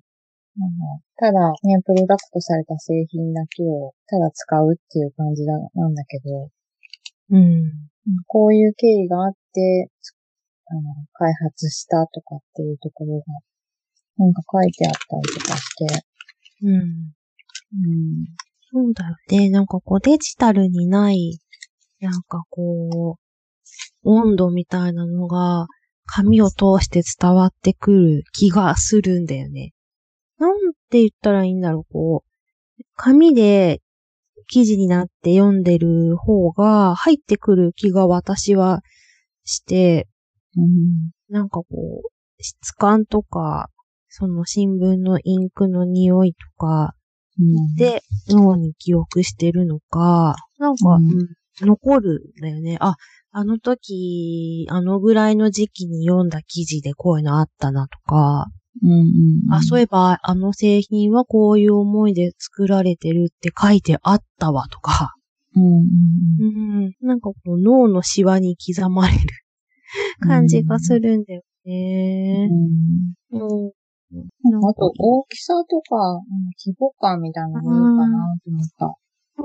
[1.17, 6.49] ただね、プロダクトされた製品だけをただ使うっていう感じだなんだけど、
[7.31, 7.89] うん。
[8.27, 9.89] こういう経緯があって、
[10.67, 10.81] あの
[11.13, 13.25] 開発したとかっていうところが、
[14.17, 16.05] なんか書いてあったりとかして、
[16.63, 16.71] うん。
[16.71, 18.25] うん、
[18.71, 19.49] そうだよね。
[19.49, 21.39] なんかこうデジタルにない、
[21.99, 23.29] なんかこう、
[24.03, 25.67] 温度みたいなのが
[26.05, 29.73] 紙を通して伝わってくる気がするんだよね。
[30.39, 33.81] なんて言ったらいいんだろう、こう、紙で
[34.47, 38.81] 記事になって読んでる方が入ってくる気が私は
[39.43, 40.07] して、
[40.57, 41.65] うん、なんかこ
[42.03, 42.09] う、
[42.41, 43.69] 質感とか、
[44.07, 46.95] その新聞のインクの匂いとか、
[47.39, 50.97] うん、で、脳に記憶してるのか、なんか、
[51.61, 52.77] 残るんだよね。
[52.79, 52.95] あ、
[53.31, 58.47] あの時、あのぐらいの時期に読んだ記事でこういうのあったなとか、
[58.83, 58.95] うん、う
[59.49, 65.13] ん、あ、そういえば、あの製品はこういう思いで作られてるって書いてあったわとか、
[65.55, 69.19] うん、うん、うん、なんかこう脳のシワに刻まれる
[70.21, 72.47] 感じがするんだよね。
[73.31, 73.41] うん。
[73.41, 73.71] うん。
[74.43, 74.69] なんか。
[74.69, 76.21] あと、大きさとか、うん
[76.65, 78.95] 規模感みたいなのがいいかなと思った。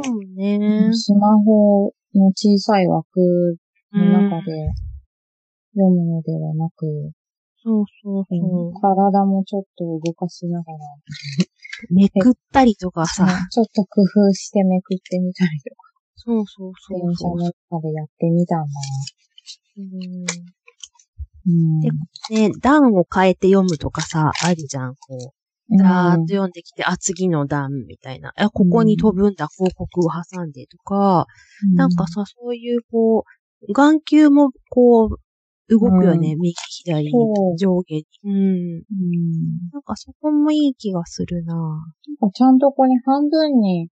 [0.02, 0.90] そうね。
[0.92, 3.56] スマホの小さい枠
[3.92, 4.52] の中で
[5.74, 7.12] 読むのではなく、
[7.64, 8.80] そうそうそう。
[8.80, 10.78] 体もちょっと動かしながら、
[11.90, 18.66] めくったりとかさ、ちょっと工夫してめくってみたりとか、そうそうそう電車の中でやってみたんだ
[19.78, 20.32] うんな。
[21.46, 21.80] うん。
[21.80, 21.90] で
[22.30, 25.78] ね、段を変えて読むとかさ、あるじゃん、こう。
[25.78, 28.32] ざーっと読んできて、あ、次の段みたいな。
[28.36, 31.26] あ、ここに飛ぶんだ、広告を挟んでとか、
[31.70, 33.24] うんなんか、さ、そういうこ
[33.66, 35.18] う、眼球もこう、
[35.68, 37.10] 動くよね、う右、左
[37.58, 38.06] 上下に。
[38.24, 38.32] うん。
[38.32, 38.82] うん。
[39.72, 43.88] なんかそこもいい気がするななんかちゃんとここに半分に、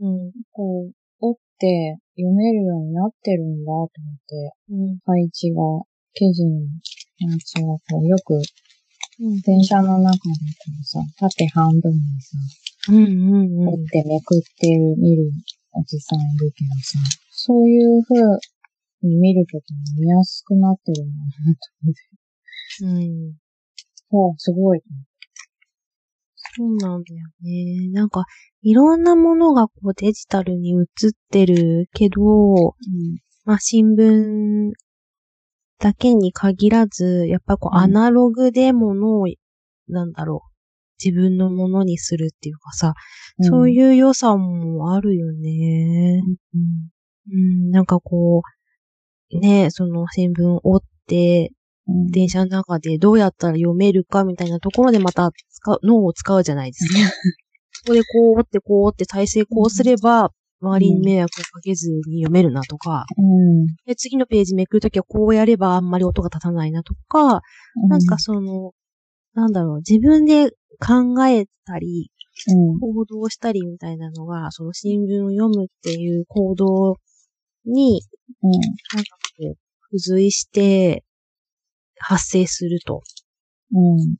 [0.00, 0.32] うん。
[0.52, 3.88] こう、折って読めるようになってるんだと思っ
[4.28, 4.98] て、うん。
[5.04, 5.62] 配置が、
[6.14, 6.60] 記事の
[7.18, 8.34] 配置がこう、よく
[9.20, 9.40] うん。
[9.40, 12.38] 電車の中でこうさ、縦半分にさ、
[12.90, 15.30] うんうんうん折ってめくってる、見る
[15.72, 16.98] おじさんいるけどさ、
[17.30, 18.20] そういう風
[19.02, 22.18] に見るときに見やすくなってるんだなと思って。
[22.84, 23.34] うん。
[24.10, 24.82] そう、すごい。
[26.56, 27.88] そうなんだよね。
[27.90, 28.24] なんか、
[28.62, 30.86] いろんなものがこうデジタルに映っ
[31.30, 32.74] てるけど、うん。
[33.44, 34.72] まあ新聞
[35.78, 39.26] だけに限らず、やっぱこううんアナログでものを、
[39.88, 40.48] なんだろう、
[41.02, 42.94] 自分のものにするっていうかさ、
[43.40, 46.20] そうういう良さもあるよね。
[46.20, 46.90] ん。
[47.30, 47.36] う
[47.68, 48.57] ん、なんかこう、
[49.32, 51.52] ね、その新聞を折って、
[51.86, 52.06] うん。
[52.10, 56.98] 電車の中でどうやったら読めるかみたいなところでまた使う、脳を使うじゃないですか。
[57.84, 63.66] ここでこう折ってこう折って体勢こうすれば、周りに迷惑をかけずに読めるなとか、うん。
[63.86, 67.42] で次のページめくるときはこうやればあんまり音が立たないなとか、
[67.88, 68.72] なんかその、
[69.34, 70.50] なんだろう、自分で
[70.84, 72.10] 考えたり、
[72.48, 72.78] うん。
[72.80, 76.96] 行動したりみたいなのが、その新聞を読むっていう行動
[77.68, 78.02] に、
[78.42, 78.50] うん。
[78.50, 78.62] なん
[79.04, 79.56] かこ
[79.92, 81.04] う、付随して
[81.98, 83.02] 発生すると。
[83.72, 84.16] うん。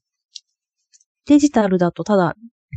[1.27, 2.35] デジタルだとただ、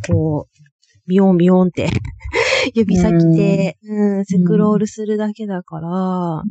[0.08, 0.62] こう、
[1.08, 1.90] ビヨンビヨンって、
[2.74, 6.44] 指先で、うん、スクロールするだけだから、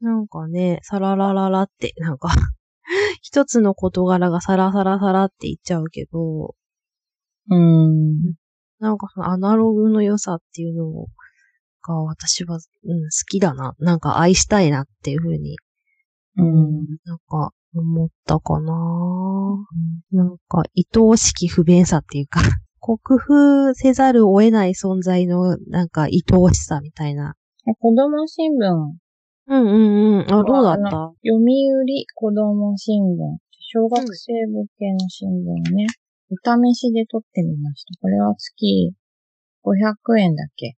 [0.00, 2.28] なんかね、サララララって、なんか、
[3.22, 6.54] 一つの事柄がサラサラサラっていっちゃうけど、
[7.50, 8.34] うん。
[8.80, 11.06] なんかそのアナログの良さっていうの
[11.86, 13.74] が私は、うん、好きだな。
[13.78, 15.56] なんか愛したいなっていうふうに、
[16.36, 16.86] うん。
[17.04, 18.72] なんか思ったかな。
[20.12, 22.40] なんか愛おしき不便さっていうか、
[22.80, 27.34] 克服せざるを得ない存在のなんか愛おしさみたいな。
[27.80, 28.66] 子供新聞、
[29.46, 30.34] うんうんうん。
[30.34, 31.12] あ、どうだった？
[31.22, 31.46] 読売
[32.14, 33.16] 子供新聞、
[33.60, 35.86] 小学生向けの新聞をね、
[36.30, 37.98] お試しで撮ってみました。
[38.00, 38.92] これは月
[39.64, 40.76] 500円だっけ？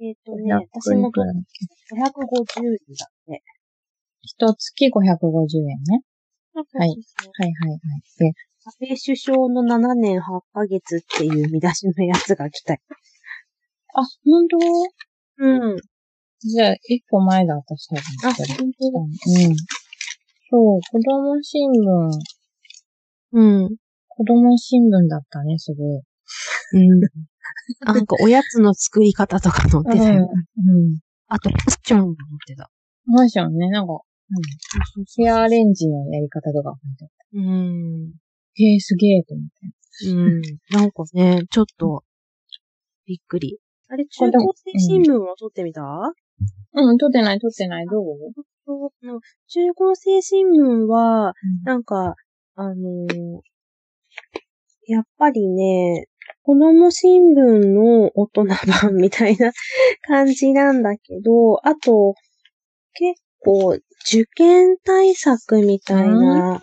[0.00, 3.42] えっ、と ?500 ね、私もいくらだっけ550円だって。
[4.22, 6.02] 一月550円ね。
[6.54, 7.78] はいはいはいはい。
[8.18, 8.32] で、
[8.64, 12.80] 安倍首相の7年8ヶ月っていう見出しのやつが来たよ。
[13.94, 14.58] あ、本当？
[15.38, 15.80] うん。
[16.40, 18.30] じゃあ、一個前だ、私多分。
[18.30, 19.00] あ、本当だ。
[19.00, 19.04] う
[19.52, 19.56] ん。
[20.50, 22.10] そう、子供新聞、
[23.32, 23.76] うん。
[24.08, 26.02] 子供新聞だったね、すごい。
[26.74, 27.29] うん。
[27.80, 30.28] なんかおやつの作り方とか載ってたよ。
[30.30, 30.98] うん。
[31.28, 32.14] あと、クッションも載っ
[32.46, 32.70] てた。
[33.06, 34.00] マンションね、なんか、うん。
[35.16, 37.14] ヘアアレンジのやり方とか書いてあった。
[37.34, 38.12] うん。
[38.54, 40.08] へえ、すげえと思って。
[40.10, 40.42] うん。
[40.70, 42.04] なんかね、ちょっと、
[43.06, 43.58] びっくり。
[43.88, 45.82] あれ、中高生新聞を撮ってみた、
[46.72, 48.04] うん、撮ってない、撮ってない、どう？
[49.48, 51.34] 中高生新聞は、うん
[51.64, 52.14] なんか、
[52.54, 53.40] あのー
[54.86, 56.08] やっぱりね、
[56.42, 59.52] 子供新聞の大人版みたいな
[60.06, 62.14] 感じなんだけど、 あと、
[62.94, 66.60] 結構、受験対策みたいな、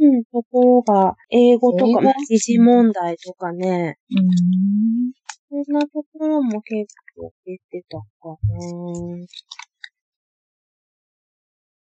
[0.00, 5.12] うん、ところが、英語とか、時事問題とかね、うん。
[5.64, 8.36] そんなところも結構出てたかな。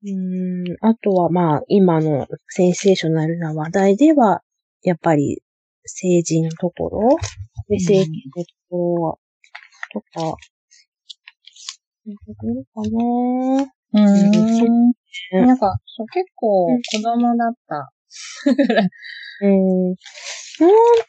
[0.04, 4.42] うーん、あとはまあ、今のセンセーショナルな話題では、
[4.84, 5.43] やっぱり
[5.86, 7.18] 政治のところ、
[7.70, 9.18] で政権のところは、
[9.92, 10.38] とか、
[12.06, 14.86] 出るかなうん。
[15.36, 17.92] うんなんか、そう、結構うん子供だった。
[19.42, 19.88] うん。
[19.90, 19.96] なん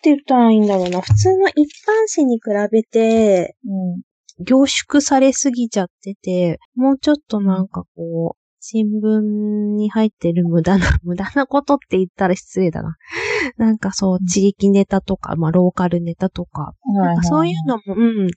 [0.03, 1.01] て言ったらいいんだろうな。
[1.01, 4.03] 普通の一般紙に比べて、うん。
[4.41, 12.97] 凝縮されすぎちゃってて、もうちょっとなんかこう、新聞に入ってる無駄な、無駄なことって言ったら失礼だな。
[13.57, 18.29] なんかそう、地域ネタとか、まあローカルネタとか、なんかそういうのも、うん、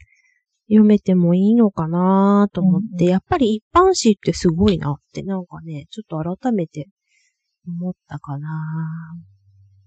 [0.69, 6.87] 読めてもいいのかなと思って、うんやっぱり一般紙ってすごいなって、なんかね、ちょっと改めて
[7.65, 8.49] 思ったかな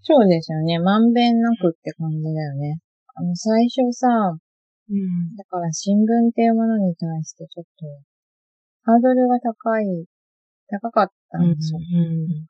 [0.02, 0.78] そうですよね。
[0.78, 2.80] まんべんなくって感じだよね。
[3.14, 5.36] あの、最初さ、うん。
[5.36, 7.86] だから新聞っていうものに対してちょっと、
[8.82, 10.06] ハードルが高い、
[10.68, 11.78] 高かったうんんですよ。
[11.78, 12.46] うん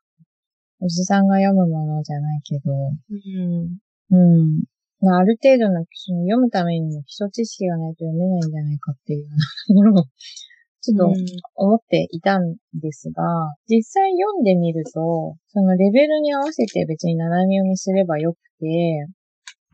[0.81, 3.77] おじさんが読むものじゃないけど、うん
[4.11, 4.63] うん。
[5.01, 9.29] まあ、ある程度の、その読むためにも基礎知識がないと読めないんじゃないかっていう
[9.67, 10.05] ところも、
[10.81, 11.13] ちょっと
[11.55, 13.23] 思っていたんですが、
[13.67, 19.07] 実際読んでみると、そのレベルに合わせて別に斜め読みすればよくて、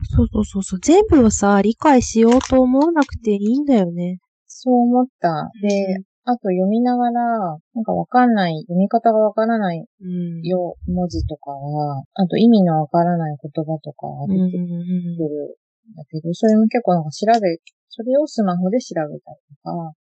[0.04, 0.80] そうそうそうそう。
[0.80, 4.20] 全部をさ、理解しようと思わなくていいんだよね。
[4.46, 5.50] そう思った。
[5.62, 10.42] で、あと読みながら、なんかわかんない、読み方がわからないうん。
[10.42, 17.56] よ、文字とかは、あと意味のわからない言葉とかがうんうん出てくるうんんだけど、それも結構なんか調べ、
[17.88, 19.94] それをスマホで調べたりとか、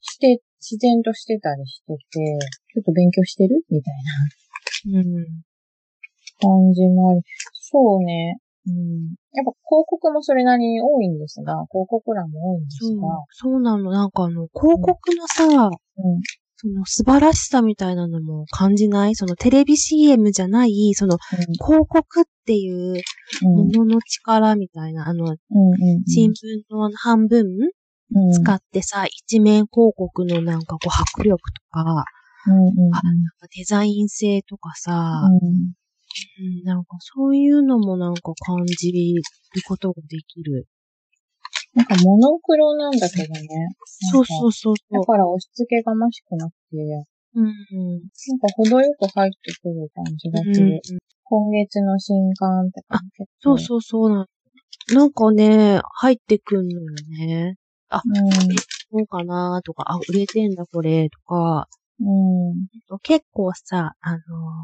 [0.00, 2.38] して、自然としてたりしてて、
[2.74, 3.64] ちょっと勉強してる？
[3.68, 3.94] みたい
[4.94, 5.06] なうん。
[5.16, 5.24] うん。
[6.38, 7.22] 感じもあり。
[7.54, 8.38] そうね。
[8.66, 9.14] うん。
[9.32, 13.90] やっぱ広告もそれなりに多いんですが、広告欄も多いんですそうが、、そうなの。
[13.90, 16.20] なんかあの、広告のさ、うん。
[16.62, 19.14] その素晴らしさみたいなのも感じない？
[19.14, 21.16] そのテレビ CM じゃない、その
[21.64, 22.92] 広告っていう
[23.44, 23.60] うん。
[23.60, 23.68] うん。
[23.72, 25.34] ものの力みたいな、あの、うん。
[25.34, 26.04] うん。
[26.06, 26.34] 新聞
[26.70, 27.46] の半分
[28.14, 28.32] うん。
[28.32, 30.88] 使ってさ、一面広告のなんかこう
[31.18, 32.04] 迫力とか、
[32.48, 32.66] うん。
[32.68, 32.94] うん。
[32.94, 33.00] あ
[33.56, 34.92] デザイン性とかさ、
[35.42, 35.72] うん。
[36.40, 39.22] うんなんかそういうのもなんか感じる
[39.66, 40.66] ことができる。
[41.74, 43.48] なんかモノクロなんだけどね。
[44.10, 44.74] そうそうそう。
[44.90, 46.76] だから押し付けがましくなくて、
[47.34, 47.46] うん。
[47.46, 50.80] なんか程よく入ってくる感じがする。
[51.24, 53.24] 今月の新刊って感じ。
[53.40, 54.26] そうそうそうなの。
[54.94, 57.56] なんかね、入ってくんのよね。
[57.92, 58.30] うん。
[58.92, 61.68] そうかなとか、あ、売れてんだこれ、とか。
[62.00, 62.98] うん。
[63.02, 64.18] 結構さ、あの、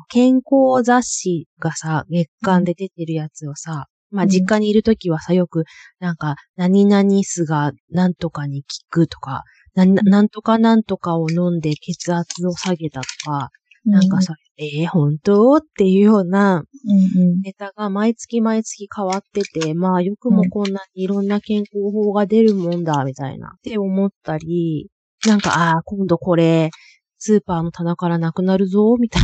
[0.09, 4.29] 健康雑誌がさ、月間で出てるやつをさ、まあうん。
[4.31, 5.65] 実家にいるときはさ、よく、
[6.01, 13.51] なんか、何々酢がなんとかに効くとか、ななんとかなんとかを飲んで血圧を下げたとか、
[13.85, 15.57] なんかさ、えー、本当？
[15.57, 17.41] っていうようなうんうん。
[17.43, 24.89] ネタが毎月毎月変わってて、まあよくもこんなにいろんな健康法が出るもんだ、みたいな、って思ったり、
[25.27, 26.71] なんか、ああ、今度これ、
[27.19, 29.23] スーパーの棚からなくなるぞ、みたい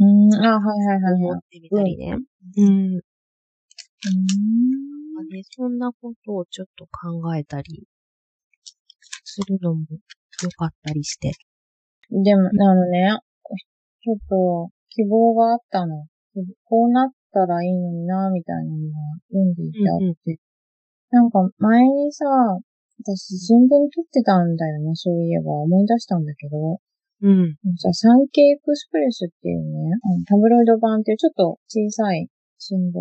[0.00, 0.34] うん。
[0.34, 1.22] あ、はいはいなはいはい。
[1.22, 2.16] 思ってみたりね。
[2.56, 2.66] うん。
[2.66, 3.00] うん。
[5.28, 7.86] ね、そんなことをちょっと考えたり
[9.24, 9.86] するのも
[10.42, 11.32] 良かったりして。
[12.10, 13.18] でも、あのね、
[14.02, 16.06] ちょっと希望があったの。
[16.64, 18.98] こうなったらいいのにな、みたいなのが
[19.30, 20.38] 読んでいてあって。
[21.10, 22.26] なんか前にさ、
[23.02, 26.80] 私新聞撮ってたんだよね、そういえば思い出したんだけど。
[27.24, 27.56] うん。
[27.78, 29.96] さ、サンケイエクスプレスっていうね、
[30.28, 33.00] タブロイド版っていうちょっと小さい新聞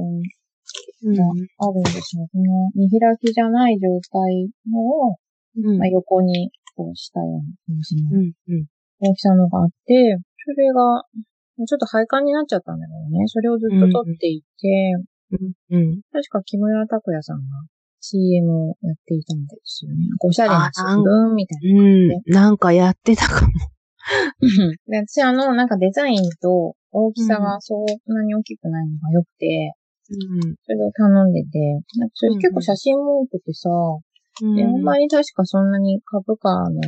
[1.04, 1.14] うん。
[1.14, 1.24] が
[1.60, 2.28] あるんですよ。
[2.32, 5.16] この見開きじゃない状態のを、
[5.60, 5.78] うん。
[5.78, 8.32] まあ、横にこうしたような感じの。
[9.00, 11.04] 大きさのがあって、それが、
[11.68, 13.28] ちょっと廃刊になっちゃったんだけどね。
[13.28, 14.48] それをずっと撮っていて、
[15.32, 15.78] うん。
[15.78, 16.02] うん。
[16.14, 17.44] 確か木村拓哉さんが
[18.00, 19.98] CM をやっていたんですよね。
[20.22, 21.84] おしゃれな新聞みたいな。
[21.84, 22.10] うん。
[22.28, 23.52] なんかやってたかも。
[24.88, 29.74] で私あの、なんかデザインと大きさがそんなに大きくないのが良くて、
[30.10, 30.56] うん。
[30.64, 31.60] それを頼んでて、
[31.98, 33.70] なんかそれ結構写真も多くてさ、
[34.42, 34.56] うん。
[34.56, 36.82] で、あんまり確かそんなに株価の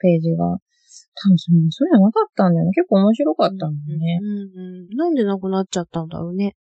[0.00, 2.72] ページが、多分そんなそういうのなかったんだよね。
[2.74, 4.18] 結構面白かったんだよね。
[4.20, 4.96] うんうん。
[4.96, 6.56] なんでなくなっちゃったんだろうね。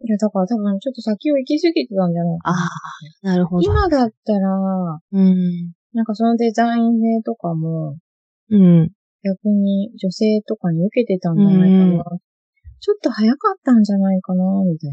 [0.00, 2.58] いや、だから多分ちょっと先を行き過ぎてたんじゃないかあな。
[2.62, 2.68] あ、
[3.22, 3.62] なるほど。
[3.62, 4.48] 今だったら、
[5.12, 5.72] うん。
[5.92, 7.96] なんかそのデザイン性とかも、
[8.50, 8.92] うん。
[9.22, 12.04] 逆に女性とかに受けてたんじゃないかな。
[12.10, 12.18] うん
[12.80, 14.90] ちょっと早かったんじゃないかな、みたい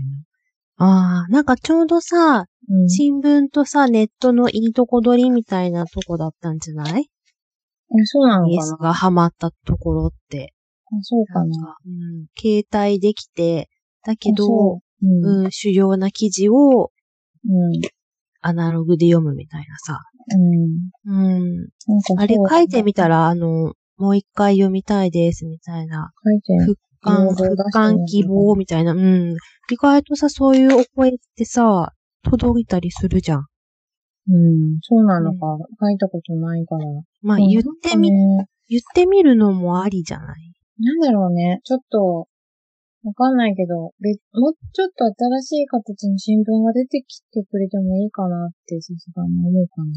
[0.78, 2.48] ああ、なんかちょうどさ、な。
[2.68, 2.90] うん。
[2.90, 7.04] 新聞とさ、ネットのいいとこ取りみたいなとこだったんじゃない？
[7.04, 10.56] えそうなのイエスかながハマったところって。
[10.88, 11.78] あそうかな。
[11.86, 13.70] うん、携帯できて、
[14.04, 15.46] だけあど、そううん。
[15.46, 16.90] うん、主要な記事を
[17.48, 17.82] うん。
[18.42, 20.02] アナログで読むみたいなさ。
[21.06, 21.38] うん。
[21.38, 21.70] うん。
[22.18, 26.12] あれ書いてみたら、あの、もう一回読みたいですみたいな。
[26.24, 28.92] 書いて復刊、復刊希望みたいな。
[28.94, 29.36] うん。
[29.72, 31.92] 意外とさ、そういうお声ってさ、
[32.24, 33.46] 届いたりするじゃん。
[34.28, 34.80] うん。
[34.82, 35.58] そうなのか。
[35.80, 36.86] 書いたことないから。
[37.22, 40.54] まあ、うん言ってみ、言ってみるのもありじゃない？
[40.80, 41.62] なんだろうね。
[41.64, 42.28] ちょっと、
[43.04, 49.92] わかんないけど、べもうちょっと新しい形の新聞が出てきてくれてもいいかなってさすがに思うかな。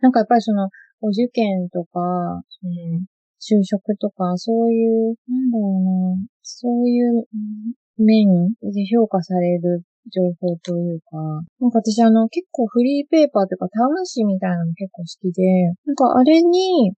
[0.00, 0.70] なんかやっぱりその、
[1.02, 3.04] お受験とか、うん。
[3.38, 11.16] 就職とか、そういう、なんだろうな、そういううん面で評価される情報というか、
[11.60, 15.42] なんか私あの結構フリーペーパーというかタウン誌みたいなの結構好きで、
[15.86, 16.92] なんかあれに、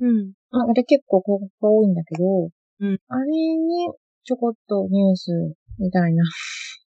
[0.00, 0.32] うん。
[0.50, 2.24] ああれ結構広告が多いんだけど、
[2.80, 3.88] うんあれに
[4.24, 5.30] ちょこっとニュース
[5.78, 6.24] みたいな、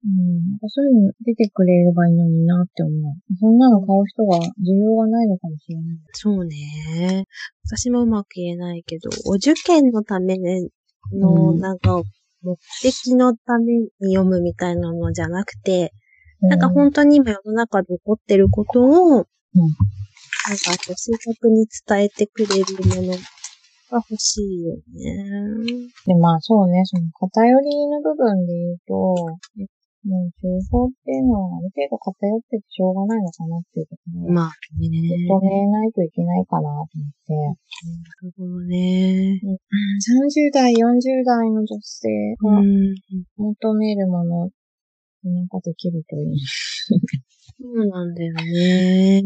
[0.05, 3.37] うん、なんかそういうの出てくれればいいのになって思う。
[3.41, 5.99] そんなの買う人が需要がないのかもしれない。
[6.13, 7.25] そうね。
[7.65, 10.37] 私もうまく言えないけど、お受験のため
[11.13, 12.03] の、うんなんか、
[12.43, 15.93] 目的のために読むみたいなのじゃなくて、
[16.43, 19.27] なんか本当に今世の中で起こってることを、なんか
[20.87, 23.15] こう正確に伝えてくれるもの
[23.91, 25.61] が欲しいよね。
[26.07, 28.95] で、まあそうね、その偏りの部分で言うと、
[30.05, 34.89] もう情報っていうのはある程度偏っててしょうがないのかなっていうところをまあね。
[34.93, 36.87] 認めないといけないかなと思っ
[37.27, 37.33] て。
[37.33, 37.53] な
[38.23, 39.41] るほどね。
[39.41, 42.09] 30代、40代の女性
[42.39, 42.95] うがん。
[43.37, 44.51] 求めるもの、
[45.25, 46.39] なんかできるといい。
[46.39, 49.23] そうなんだよね。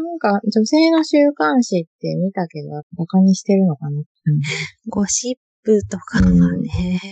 [0.00, 4.02] なんか、女性の週刊誌って見たけど、バカにしてるのかな、
[4.88, 6.38] ゴシップとかはね、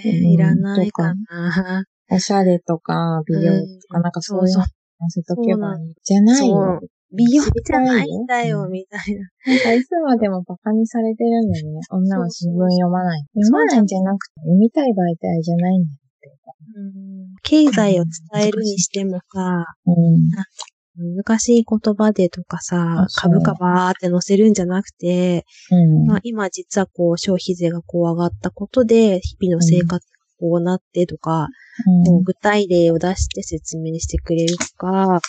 [0.05, 1.85] うん いらないかな。
[2.13, 4.67] おしゃれとか、美容とか、うんなんかそういうの載
[5.11, 5.95] せとけばいい。
[6.03, 6.81] じゃないよ。
[7.13, 9.53] 美容じゃないんだよ、うんみたいな。
[9.53, 11.81] なんかいつまでもバカにされてるんだよね。
[11.91, 13.23] 女は新聞読まない。
[13.35, 15.97] 読まないんじゃなくて、読みたい媒体じゃないんだよ。
[17.43, 20.31] 経済を伝えるにしてもさ、うん。
[20.97, 26.07] 難しい言葉でとかさ株価バーって載せるんじゃなくて、うん。
[26.07, 30.01] まあ、今実はこう消費税がこう上がったことで、日々の生活が
[30.39, 31.49] こうなってとか、
[32.07, 32.23] うん。
[32.23, 35.21] 具体例を出して説明してくれるとか、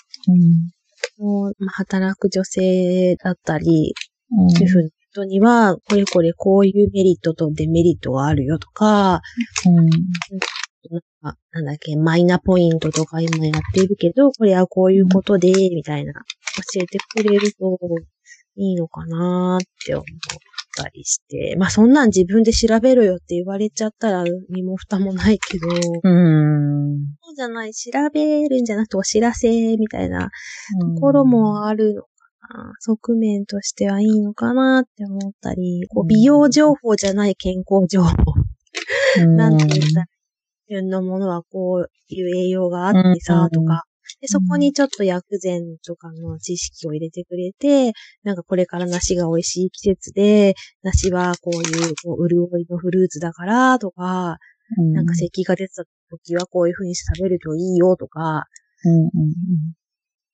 [1.19, 1.23] うん。
[1.23, 3.93] もうまあ働く女性だったり、
[4.31, 4.49] うん。
[4.49, 9.21] 主婦の人には、これこれこういうメリットとデメリットがあるよとか、
[9.65, 9.89] うん
[10.89, 17.77] なんかなんだっけ、マイナポイントとか今やってるけど、これはこういうことで、みたいな、教えてくれると
[18.55, 20.05] いいのかなって思っ
[20.75, 26.97] たりして、まあそんなん自分で調べろよって言われちゃったら身も蓋もないけど、うん。
[27.23, 30.29] そうじゃない、調べるんじゃなくてお知らせみたいな
[30.95, 32.07] ところもあるのか
[32.53, 32.73] な。
[32.79, 38.13] 側面としてはいいのかなって思ったり、こう美容情報じゃない健康情報。
[39.21, 40.05] うん、なんて言ったら、
[40.71, 43.83] 自分のものはこういう栄養があってさ、とか。
[44.21, 47.91] で、そこにちょっと薬膳とかの知識を入れてくれて、
[48.23, 54.37] なんかこれから梨が美味しい季節で、梨はこういうこう潤いのフルーツだから、とか、
[54.77, 58.45] うん、なんか咳が出た時はこういう風にして食べるといいよとか、
[58.85, 59.11] うんうん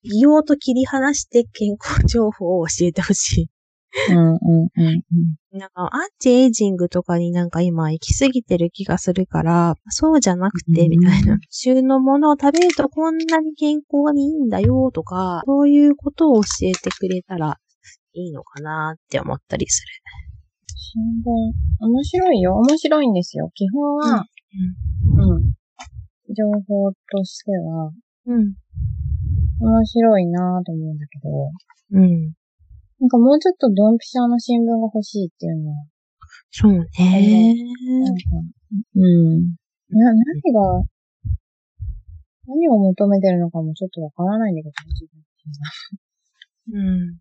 [0.04, 3.50] 美容と切り離して健康情報を教えてほし
[4.10, 4.94] うんうんうんうん。
[4.94, 5.47] い。
[5.58, 11.38] なんか、アンチエイジングとかになんか今行き過ぎてる気がするから、そうじゃなくて、うんみたいな。
[11.50, 17.58] 旬のものを食べるとこんなに健康にいいんだよとか、そういうことを教えてくれたら
[18.14, 19.84] いいのかなって思ったりす
[20.76, 22.56] 新聞、面白いよ。
[22.56, 23.52] 面白いんですよ。
[23.54, 24.26] 基本は、
[25.18, 25.54] うん。
[26.34, 27.92] 情報としては、
[28.26, 28.34] る。
[28.34, 28.54] うん。
[29.60, 32.34] 面白いなぁと思うんだけど、うん。
[33.00, 35.86] なんかもうちょっとドンピシャの新聞が欲しいっていうのは、
[36.50, 37.54] そうね。
[38.02, 38.22] なんか、
[38.96, 39.56] うん。
[39.90, 40.84] な、何が、
[42.48, 45.20] 何を求めてるのかもちょっとわからないんだけど、自分
[46.74, 47.18] うのはうん。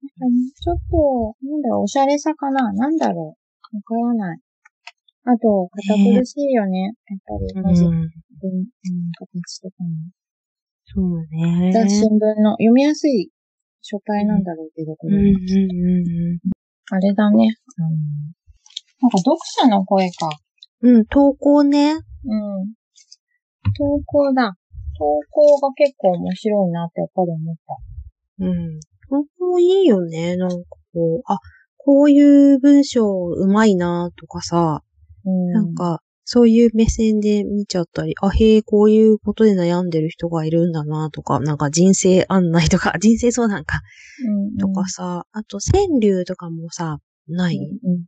[0.55, 2.72] ちょっと、なんだろう、おしゃれさかな？
[2.72, 3.37] なんだろ
[3.72, 3.77] う？
[3.77, 4.39] わからない。
[5.24, 6.95] あと、堅苦しいよね。
[7.09, 8.03] やっぱり、文字、ううん、ん。
[9.18, 9.91] 形とかも。
[10.87, 11.72] そうね。
[11.72, 13.31] 雑新聞の読みやすい
[13.89, 15.16] 書体なんだろうけど、これ。
[15.16, 16.39] うんうんうん
[16.89, 17.57] あれだね。
[17.78, 17.89] あの、
[19.03, 20.28] なんか読者の声か。
[20.82, 20.97] うん。
[20.97, 21.95] うん、投稿ね。
[21.95, 22.01] うん。
[23.76, 24.57] 投稿だ。
[24.99, 28.47] 投稿が結構面白いなってやっぱり思った。
[28.47, 28.80] うん。
[29.11, 30.37] 投稿いいよね。
[30.37, 30.57] なんか
[30.93, 31.39] こう、あ、
[31.76, 34.82] こういう文章うまいなとかさ、
[35.24, 35.53] うん。
[35.53, 43.81] なん、か、そういう目線で見ちゃったり、あ、へえ、こういうことで悩んでる人がいるんだなとか、なんか人生案内とか、 人生相談か、
[44.27, 46.99] うん、とかさ、あと川柳とかもさ、
[47.29, 48.05] ない、うん、うん。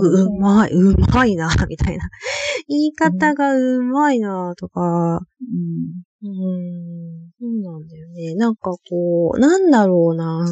[0.00, 2.08] ううまい、うまいな、 みたいな。
[2.66, 6.02] 言い方がうまいな、とか、うん。
[6.22, 8.34] うーん、そうなんだよね。
[8.36, 10.46] なんかこう、なんだろうな。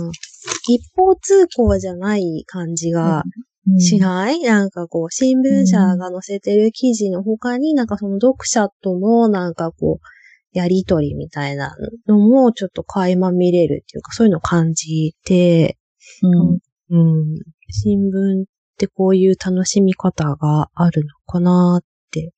[0.69, 3.47] 一方通行じゃない感じがうん
[3.79, 15.77] しない、なんかこう、新聞社が載せてる記事の他に、なんかその読者とのなんかこう、やりとりみたいなのもちょっと垣間見れるっていうか、そういうのを感じて、
[16.23, 16.59] うん。
[16.91, 16.97] う
[17.35, 17.39] ん、
[17.69, 18.45] 新聞っ
[18.79, 22.33] てこういう楽しみ方があるのかなって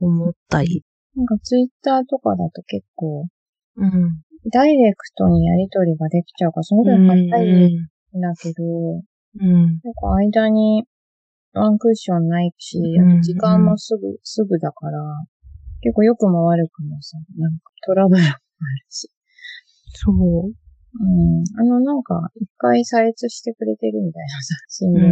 [0.00, 0.82] 思ったり。
[1.14, 3.28] なんかツイッターとかだと結構、
[3.76, 4.22] うん。
[4.52, 7.72] ダイレクトにやりとりができちゃうから、その分硬い
[8.16, 9.02] んだけど、うん。
[9.40, 10.84] なんか間に
[11.54, 14.98] ワンクッションないし、うんあと時間もすぐ、すぐだから、
[15.80, 18.38] 結構よくも悪くもさ、なんかトラブルもある
[18.88, 19.08] し。
[19.94, 20.52] そう。
[20.96, 21.44] うん。
[21.60, 25.02] あの、なんか、一回採閲してくれてるみたいなさ、新聞、うん。
[25.02, 25.08] う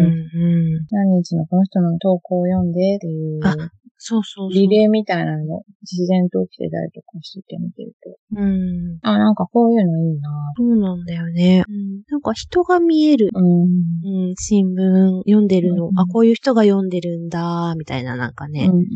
[0.78, 0.86] ん。
[0.90, 3.56] 何日のこの人の投稿を読んでっていう、あ
[4.04, 4.62] そうそうそう。
[4.62, 8.40] リレーみたいなのも自然と起きてたりとかしてて見てると。
[8.40, 8.98] うん。
[9.02, 11.64] あ、なんかこういうのいいなそうなんだよね。
[12.10, 13.30] なんか人が見える。
[13.32, 14.26] うん。
[14.26, 18.64] うん、新聞読んでるの、うんあ、こういう人が読んでるんだ、みたいななんかね。
[18.64, 18.86] うんうん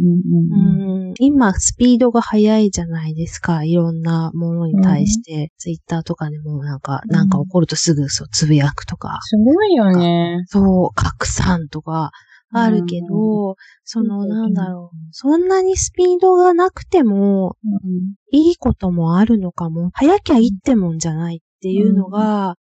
[0.90, 1.00] うん。
[1.00, 3.64] うん今、スピードが速いじゃないですか。
[3.64, 10.42] いろんなものに対して、ツイッターとかでもなんか、うんなんか起こるとすぐそう、つぶやくとか、すごいよね。
[10.48, 12.10] そう、拡散とか、
[12.52, 14.96] あるけど、その、うんなんだろう。
[15.10, 18.14] そんなにスピードがなくても、うん。
[18.30, 19.90] いいこともあるのかも。
[19.94, 22.56] 早きゃいいってもんじゃないっていうのが、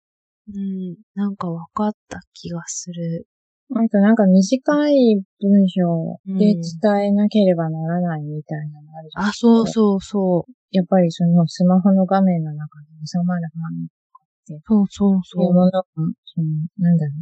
[0.49, 3.27] うん、なんか分かった気がする。
[3.73, 9.25] あとなんか短い文章で伝えなければならないみたいなのあるじゃん。
[9.27, 10.53] あ、そうそうそう。
[10.73, 13.89] やっぱりそのスマホの画面の中に収まる範囲
[14.67, 15.53] そうそうそう。
[15.53, 16.47] ものが、その、
[16.79, 17.13] なんだろ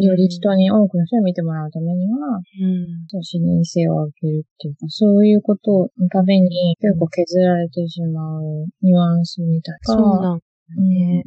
[0.00, 0.04] う。
[0.04, 3.06] より人に、多くの人に見てもらうためには、うん。
[3.08, 4.74] その視認性を上げるっていう。
[4.74, 5.42] か、そういう。
[5.42, 9.94] ことのために結構削られてしまうニュアンスみたいな。
[9.94, 10.44] そうなんだ
[10.78, 11.24] うんね。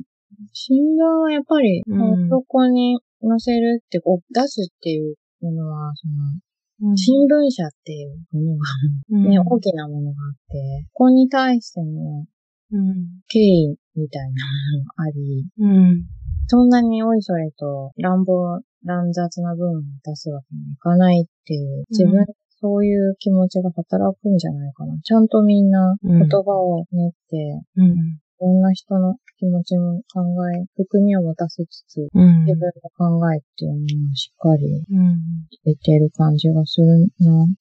[0.53, 2.30] 新聞はやっぱり、う。
[2.30, 8.10] そこに載せるって、こう出すっていうものは、その、新聞社っていう。
[8.32, 8.64] ものが、
[9.12, 12.26] うん、大きなものがあって、ここに対しての
[12.72, 13.22] うん。
[13.28, 16.05] 敬意みたいなものがあり、うん。
[16.47, 22.26] そんなにおいそれと乱暴、乱雑な文を出すわけにいかないっていう、自分、うん
[22.61, 24.93] そういう気持ちが働くんじゃないかな。
[25.01, 28.20] ちゃんとみんな言葉を練って、うん。
[28.39, 32.45] いろんな人の気持ちも考え、含みを持たせつつ、うん。
[32.45, 35.19] 自分の考えっていうものをしっかりうん。
[35.63, 37.31] 出てる感じがするな。
[37.31, 37.55] うん。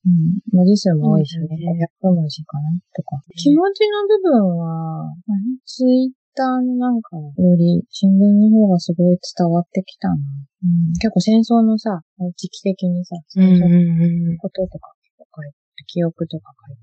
[0.53, 1.47] 文字数も多いしね。
[1.47, 2.63] そうだね500文字かな
[2.95, 3.23] とか。
[3.35, 5.15] 気持ちの部分は、
[5.67, 10.15] ツイッターのなんかより新聞の方がすごい伝わってきたな。
[10.15, 12.03] うん、結構戦争のさ、
[12.37, 13.59] 時期的にさ、うん。
[13.59, 14.37] 戦争のうん。
[14.39, 16.83] こととか結構書いてる、記憶とか書いて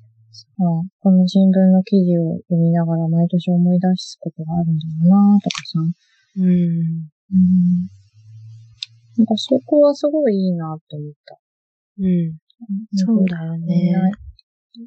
[0.59, 0.63] あ
[0.99, 5.79] この新聞の記事を読みながら毎年思い出すことがあるんだろうなとかさ。
[6.37, 6.43] うん。
[6.43, 7.89] うん。
[9.17, 11.37] なんかそこはすごいいいなって思った。
[11.99, 12.37] うん。
[12.93, 13.93] そうだよね。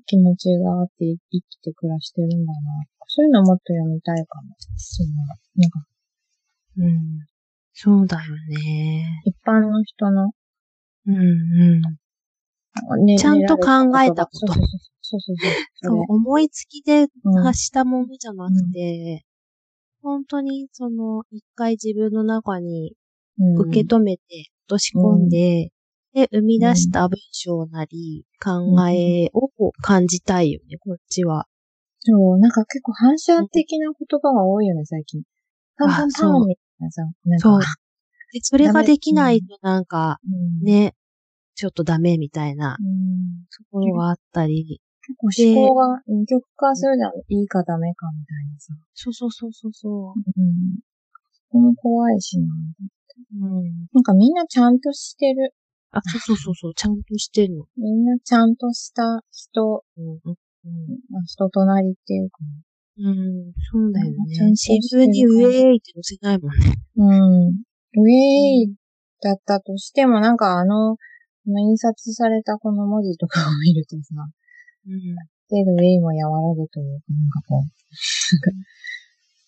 [0.07, 2.59] 気持ちがあって生きて暮らしてるんだな。
[3.07, 4.55] そういうのもっと読みたいかも。
[4.77, 5.09] その、
[5.57, 5.87] なんか、
[6.77, 7.27] うん。
[7.73, 9.23] そうだよね。
[9.25, 10.31] 一般の人の、
[11.07, 11.17] うん。
[11.17, 11.21] う
[11.77, 11.83] ん。
[13.05, 14.79] ねちゃんと考えたことそうそうそう
[15.09, 15.43] そうそうそ
[15.89, 17.43] そうう、思いつきでうん。
[17.43, 19.25] 発したものじゃなくて、
[20.03, 22.95] 本当にその、一回自分の中に
[23.39, 23.59] うん。
[23.69, 24.23] 受け止めて、
[24.67, 25.71] 落とし込んで、
[26.13, 31.47] で、生み出した文章なり、考えを感じたいよね、こっちは。
[32.01, 35.23] そう、なんか結構反射的な言葉が多いよね、最近。
[35.77, 37.61] パンパンパンそうみたいなさ、なんかそう。
[38.33, 40.95] で、それができないとなんか、うん、ね、
[41.55, 43.45] ちょっとダメみたいなうん。
[43.51, 47.13] ところがあったり、結構思考が二極化するじゃん。
[47.29, 48.75] いいかダメかみたいなさ。
[48.93, 50.81] そうそうそうそうそうん。
[51.33, 52.45] そこも怖いしな。
[53.41, 53.47] う。
[53.47, 53.89] うん。
[53.95, 55.55] なんかみんなちゃんとしてる。
[55.93, 57.65] あ、そうそうそうそう、ちゃんとしてるの。
[57.79, 60.05] みんなちゃんとした人、うん。
[60.05, 60.15] うん。
[61.09, 62.39] まあ人となりっていうか。
[63.01, 64.57] うん、そうだよね。
[64.57, 66.75] して新聞にウェーイって載せないもんね。
[66.97, 67.49] うん。
[67.49, 68.11] ウェ
[68.67, 68.75] イ
[69.23, 70.97] だったとしても、なんかあの
[71.47, 74.15] 印刷されたこの文字とかを見るとさ、
[74.89, 75.17] うん。
[75.49, 77.73] 程度ウェイも和らぐというか、なんかこう、なんか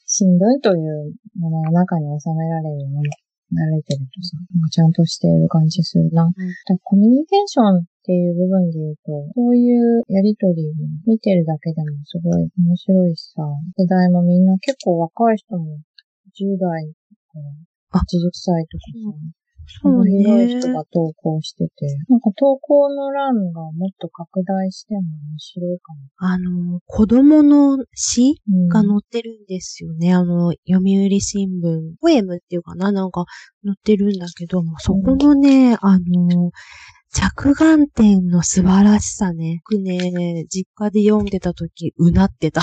[0.07, 3.11] 新聞というものの中に収められるもの、
[3.53, 4.37] 慣れてるとさ、
[4.71, 6.25] ちゃんとしてる感じするな。
[6.25, 6.35] だか
[6.75, 10.73] らコミュニケーションっていう部分で言うと、そういうやりとりを
[11.07, 13.43] 見てるだけでもすごい面白いしさ、
[13.77, 15.79] 世代もみんな結構若い人も
[16.35, 16.91] 10代
[17.31, 17.39] か
[17.93, 19.40] ら80歳とかさ、
[19.83, 20.61] 幅広いね。
[20.61, 25.05] 人が投稿してて、なんか投稿の欄がもっと拡大しても面
[25.39, 28.69] 白いかあの、子供の詩も。
[28.69, 30.13] が載ってるんですよね。
[30.15, 33.25] あの、読売新聞、ポエムっていうかななんか
[33.65, 36.51] 載ってるんだけども、そこのね、あの、
[37.13, 39.61] 着眼点の素晴らしさね。
[39.69, 42.63] 僕ね、実家で読んでた時、うなってた。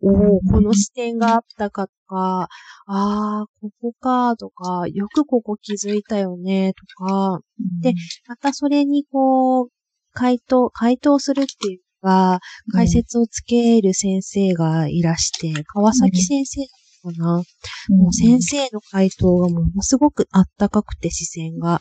[0.00, 0.52] おおうん。
[0.52, 2.48] この視点があったかとか、
[2.86, 7.40] ああ、ここかとか、よくここ気づいたよねとか、
[7.80, 7.94] で
[8.28, 9.68] またそれにこう、
[10.12, 12.40] 回答、回答するっていうか、
[12.72, 16.68] 解説をつける先生がいらして、川崎先生だっ
[17.02, 17.42] たかな、
[17.88, 21.80] もう先生の回答がものすごくあったかくて視線が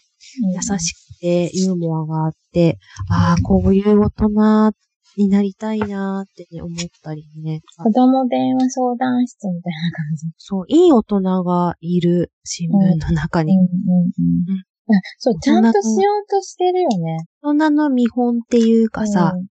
[0.56, 2.78] 優しくてユーモアがあって、
[3.10, 4.74] ああ、こういう大人
[5.18, 7.62] になりたいなーってね、思ったりね。
[7.78, 10.28] 子供電話相談室みたいな感じ。
[10.38, 13.58] そう、いい大人がいる新聞の中に。
[13.58, 14.96] うんうんうん。
[14.96, 17.18] あそう、ちゃんとしようとしてるよね。
[17.42, 19.50] 大人の見本っていうかさ、うん、うん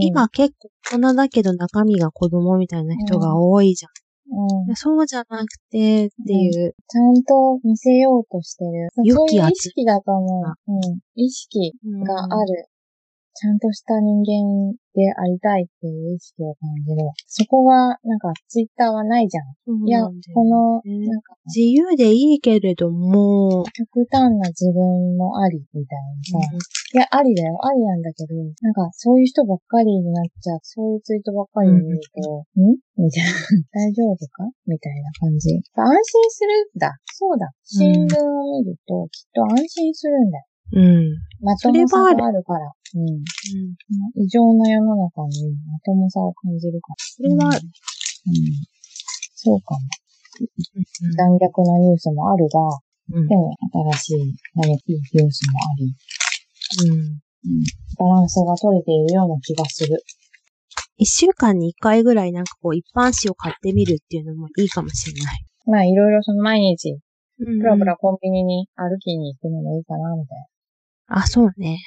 [0.00, 3.92] 今結構大人だけど中身が子供みたいな人が多いじゃん。
[4.28, 8.88] うん、そうじゃなくてっていう、ちゃんと見せようとしてる。
[9.04, 10.72] 良そういうき意識だと思う。
[10.72, 10.98] うん。
[11.14, 11.72] 意識
[12.06, 12.66] がある。
[13.34, 17.12] ちゃんとした人間でありたいっていう意識を感じるわ。
[17.28, 19.44] そこが、なんか、ツイッターはないじゃん。
[19.66, 26.56] そういや、なんだよこの、ねなんか、自由でいいけれども、極端な自分もあり、みたいなさ。
[26.94, 27.58] いや、ありだよ。
[27.60, 30.58] ありなんだけど、なんか、そういう人ばっかりになっちゃう。
[30.62, 33.30] そういうツイートばっかり見ると、んみたいな。
[33.76, 34.48] 大丈夫か？
[34.66, 35.50] みたいな感じ。
[35.76, 36.96] 安心するんだ。
[37.04, 37.50] そうだ。
[37.64, 40.44] 新聞を見ると、きっと安心するんだよ。
[40.76, 41.16] うん。
[41.40, 42.72] まともさがあるから。
[42.94, 43.08] うん。
[43.08, 43.24] うん
[44.16, 46.96] 異常な世の中にまともさを感じるから。
[46.98, 47.54] それは、うん。
[47.54, 47.62] うん
[49.34, 49.80] そうかも。
[51.16, 52.60] 残虐なニュースもあるが、
[53.18, 53.56] うんでも
[53.94, 57.20] 新しい何かいいニュースもあり、うん
[57.98, 60.02] バランスが取れているような気がする。
[60.98, 65.46] 一週間に一回ぐらいなんかこう一般紙を買ってみるっていうのもいいかもしれない。
[65.66, 70.38] まあいろいろその毎日、うんプラプラコンビニに歩きに行くのもいいかな、みたい
[71.08, 71.80] あ、そうね。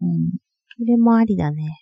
[0.00, 0.08] な。
[0.08, 0.30] うん。
[0.78, 1.80] それもありだね。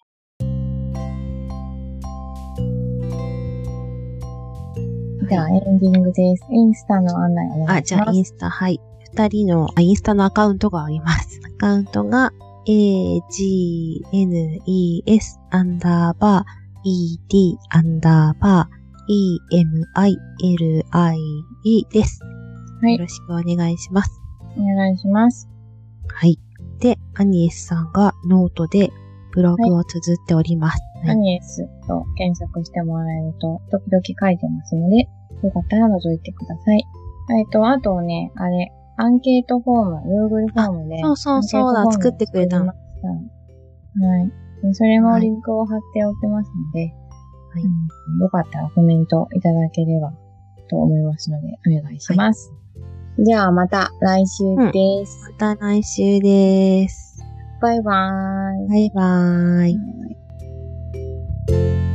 [5.28, 6.46] じゃあエンディングです。
[6.50, 7.88] インスタの案内お願あ、いします。
[7.88, 8.80] じゃあインスタ、はい。
[9.12, 11.38] 二人のあインスタのアカウントがあります。
[11.44, 12.32] アカウントが、
[12.66, 13.20] agnes
[15.50, 16.46] アンダーバー
[16.86, 18.68] ed アンダーバー
[19.54, 20.16] emili
[21.90, 22.20] です。
[22.80, 24.10] はいよろしくお願いします。
[24.56, 25.48] お願いします。
[26.08, 26.38] はい。
[26.80, 28.90] で、アニエスさんがノートで
[29.32, 30.80] ブログを綴っております。
[30.80, 35.08] はいアニエスと検索してもらえると、時々書いてますので、
[35.42, 36.84] よかったら覗いてください。
[37.38, 40.98] えっと、あとね、あれ、アンケートフォーム、Google フォームで。
[41.00, 44.32] そうそうそうだ作ってくれたのはい。
[44.62, 50.12] でそれもリンクを貼っておきますので、はいうんよかったらコメントいただければ
[50.68, 52.52] と思いますので、お願いします。
[53.20, 55.18] じゃあまた来週です。
[55.40, 57.20] また来週です。
[57.60, 58.68] バイバーイ。
[58.68, 59.78] バイバーイ。
[61.52, 61.87] はい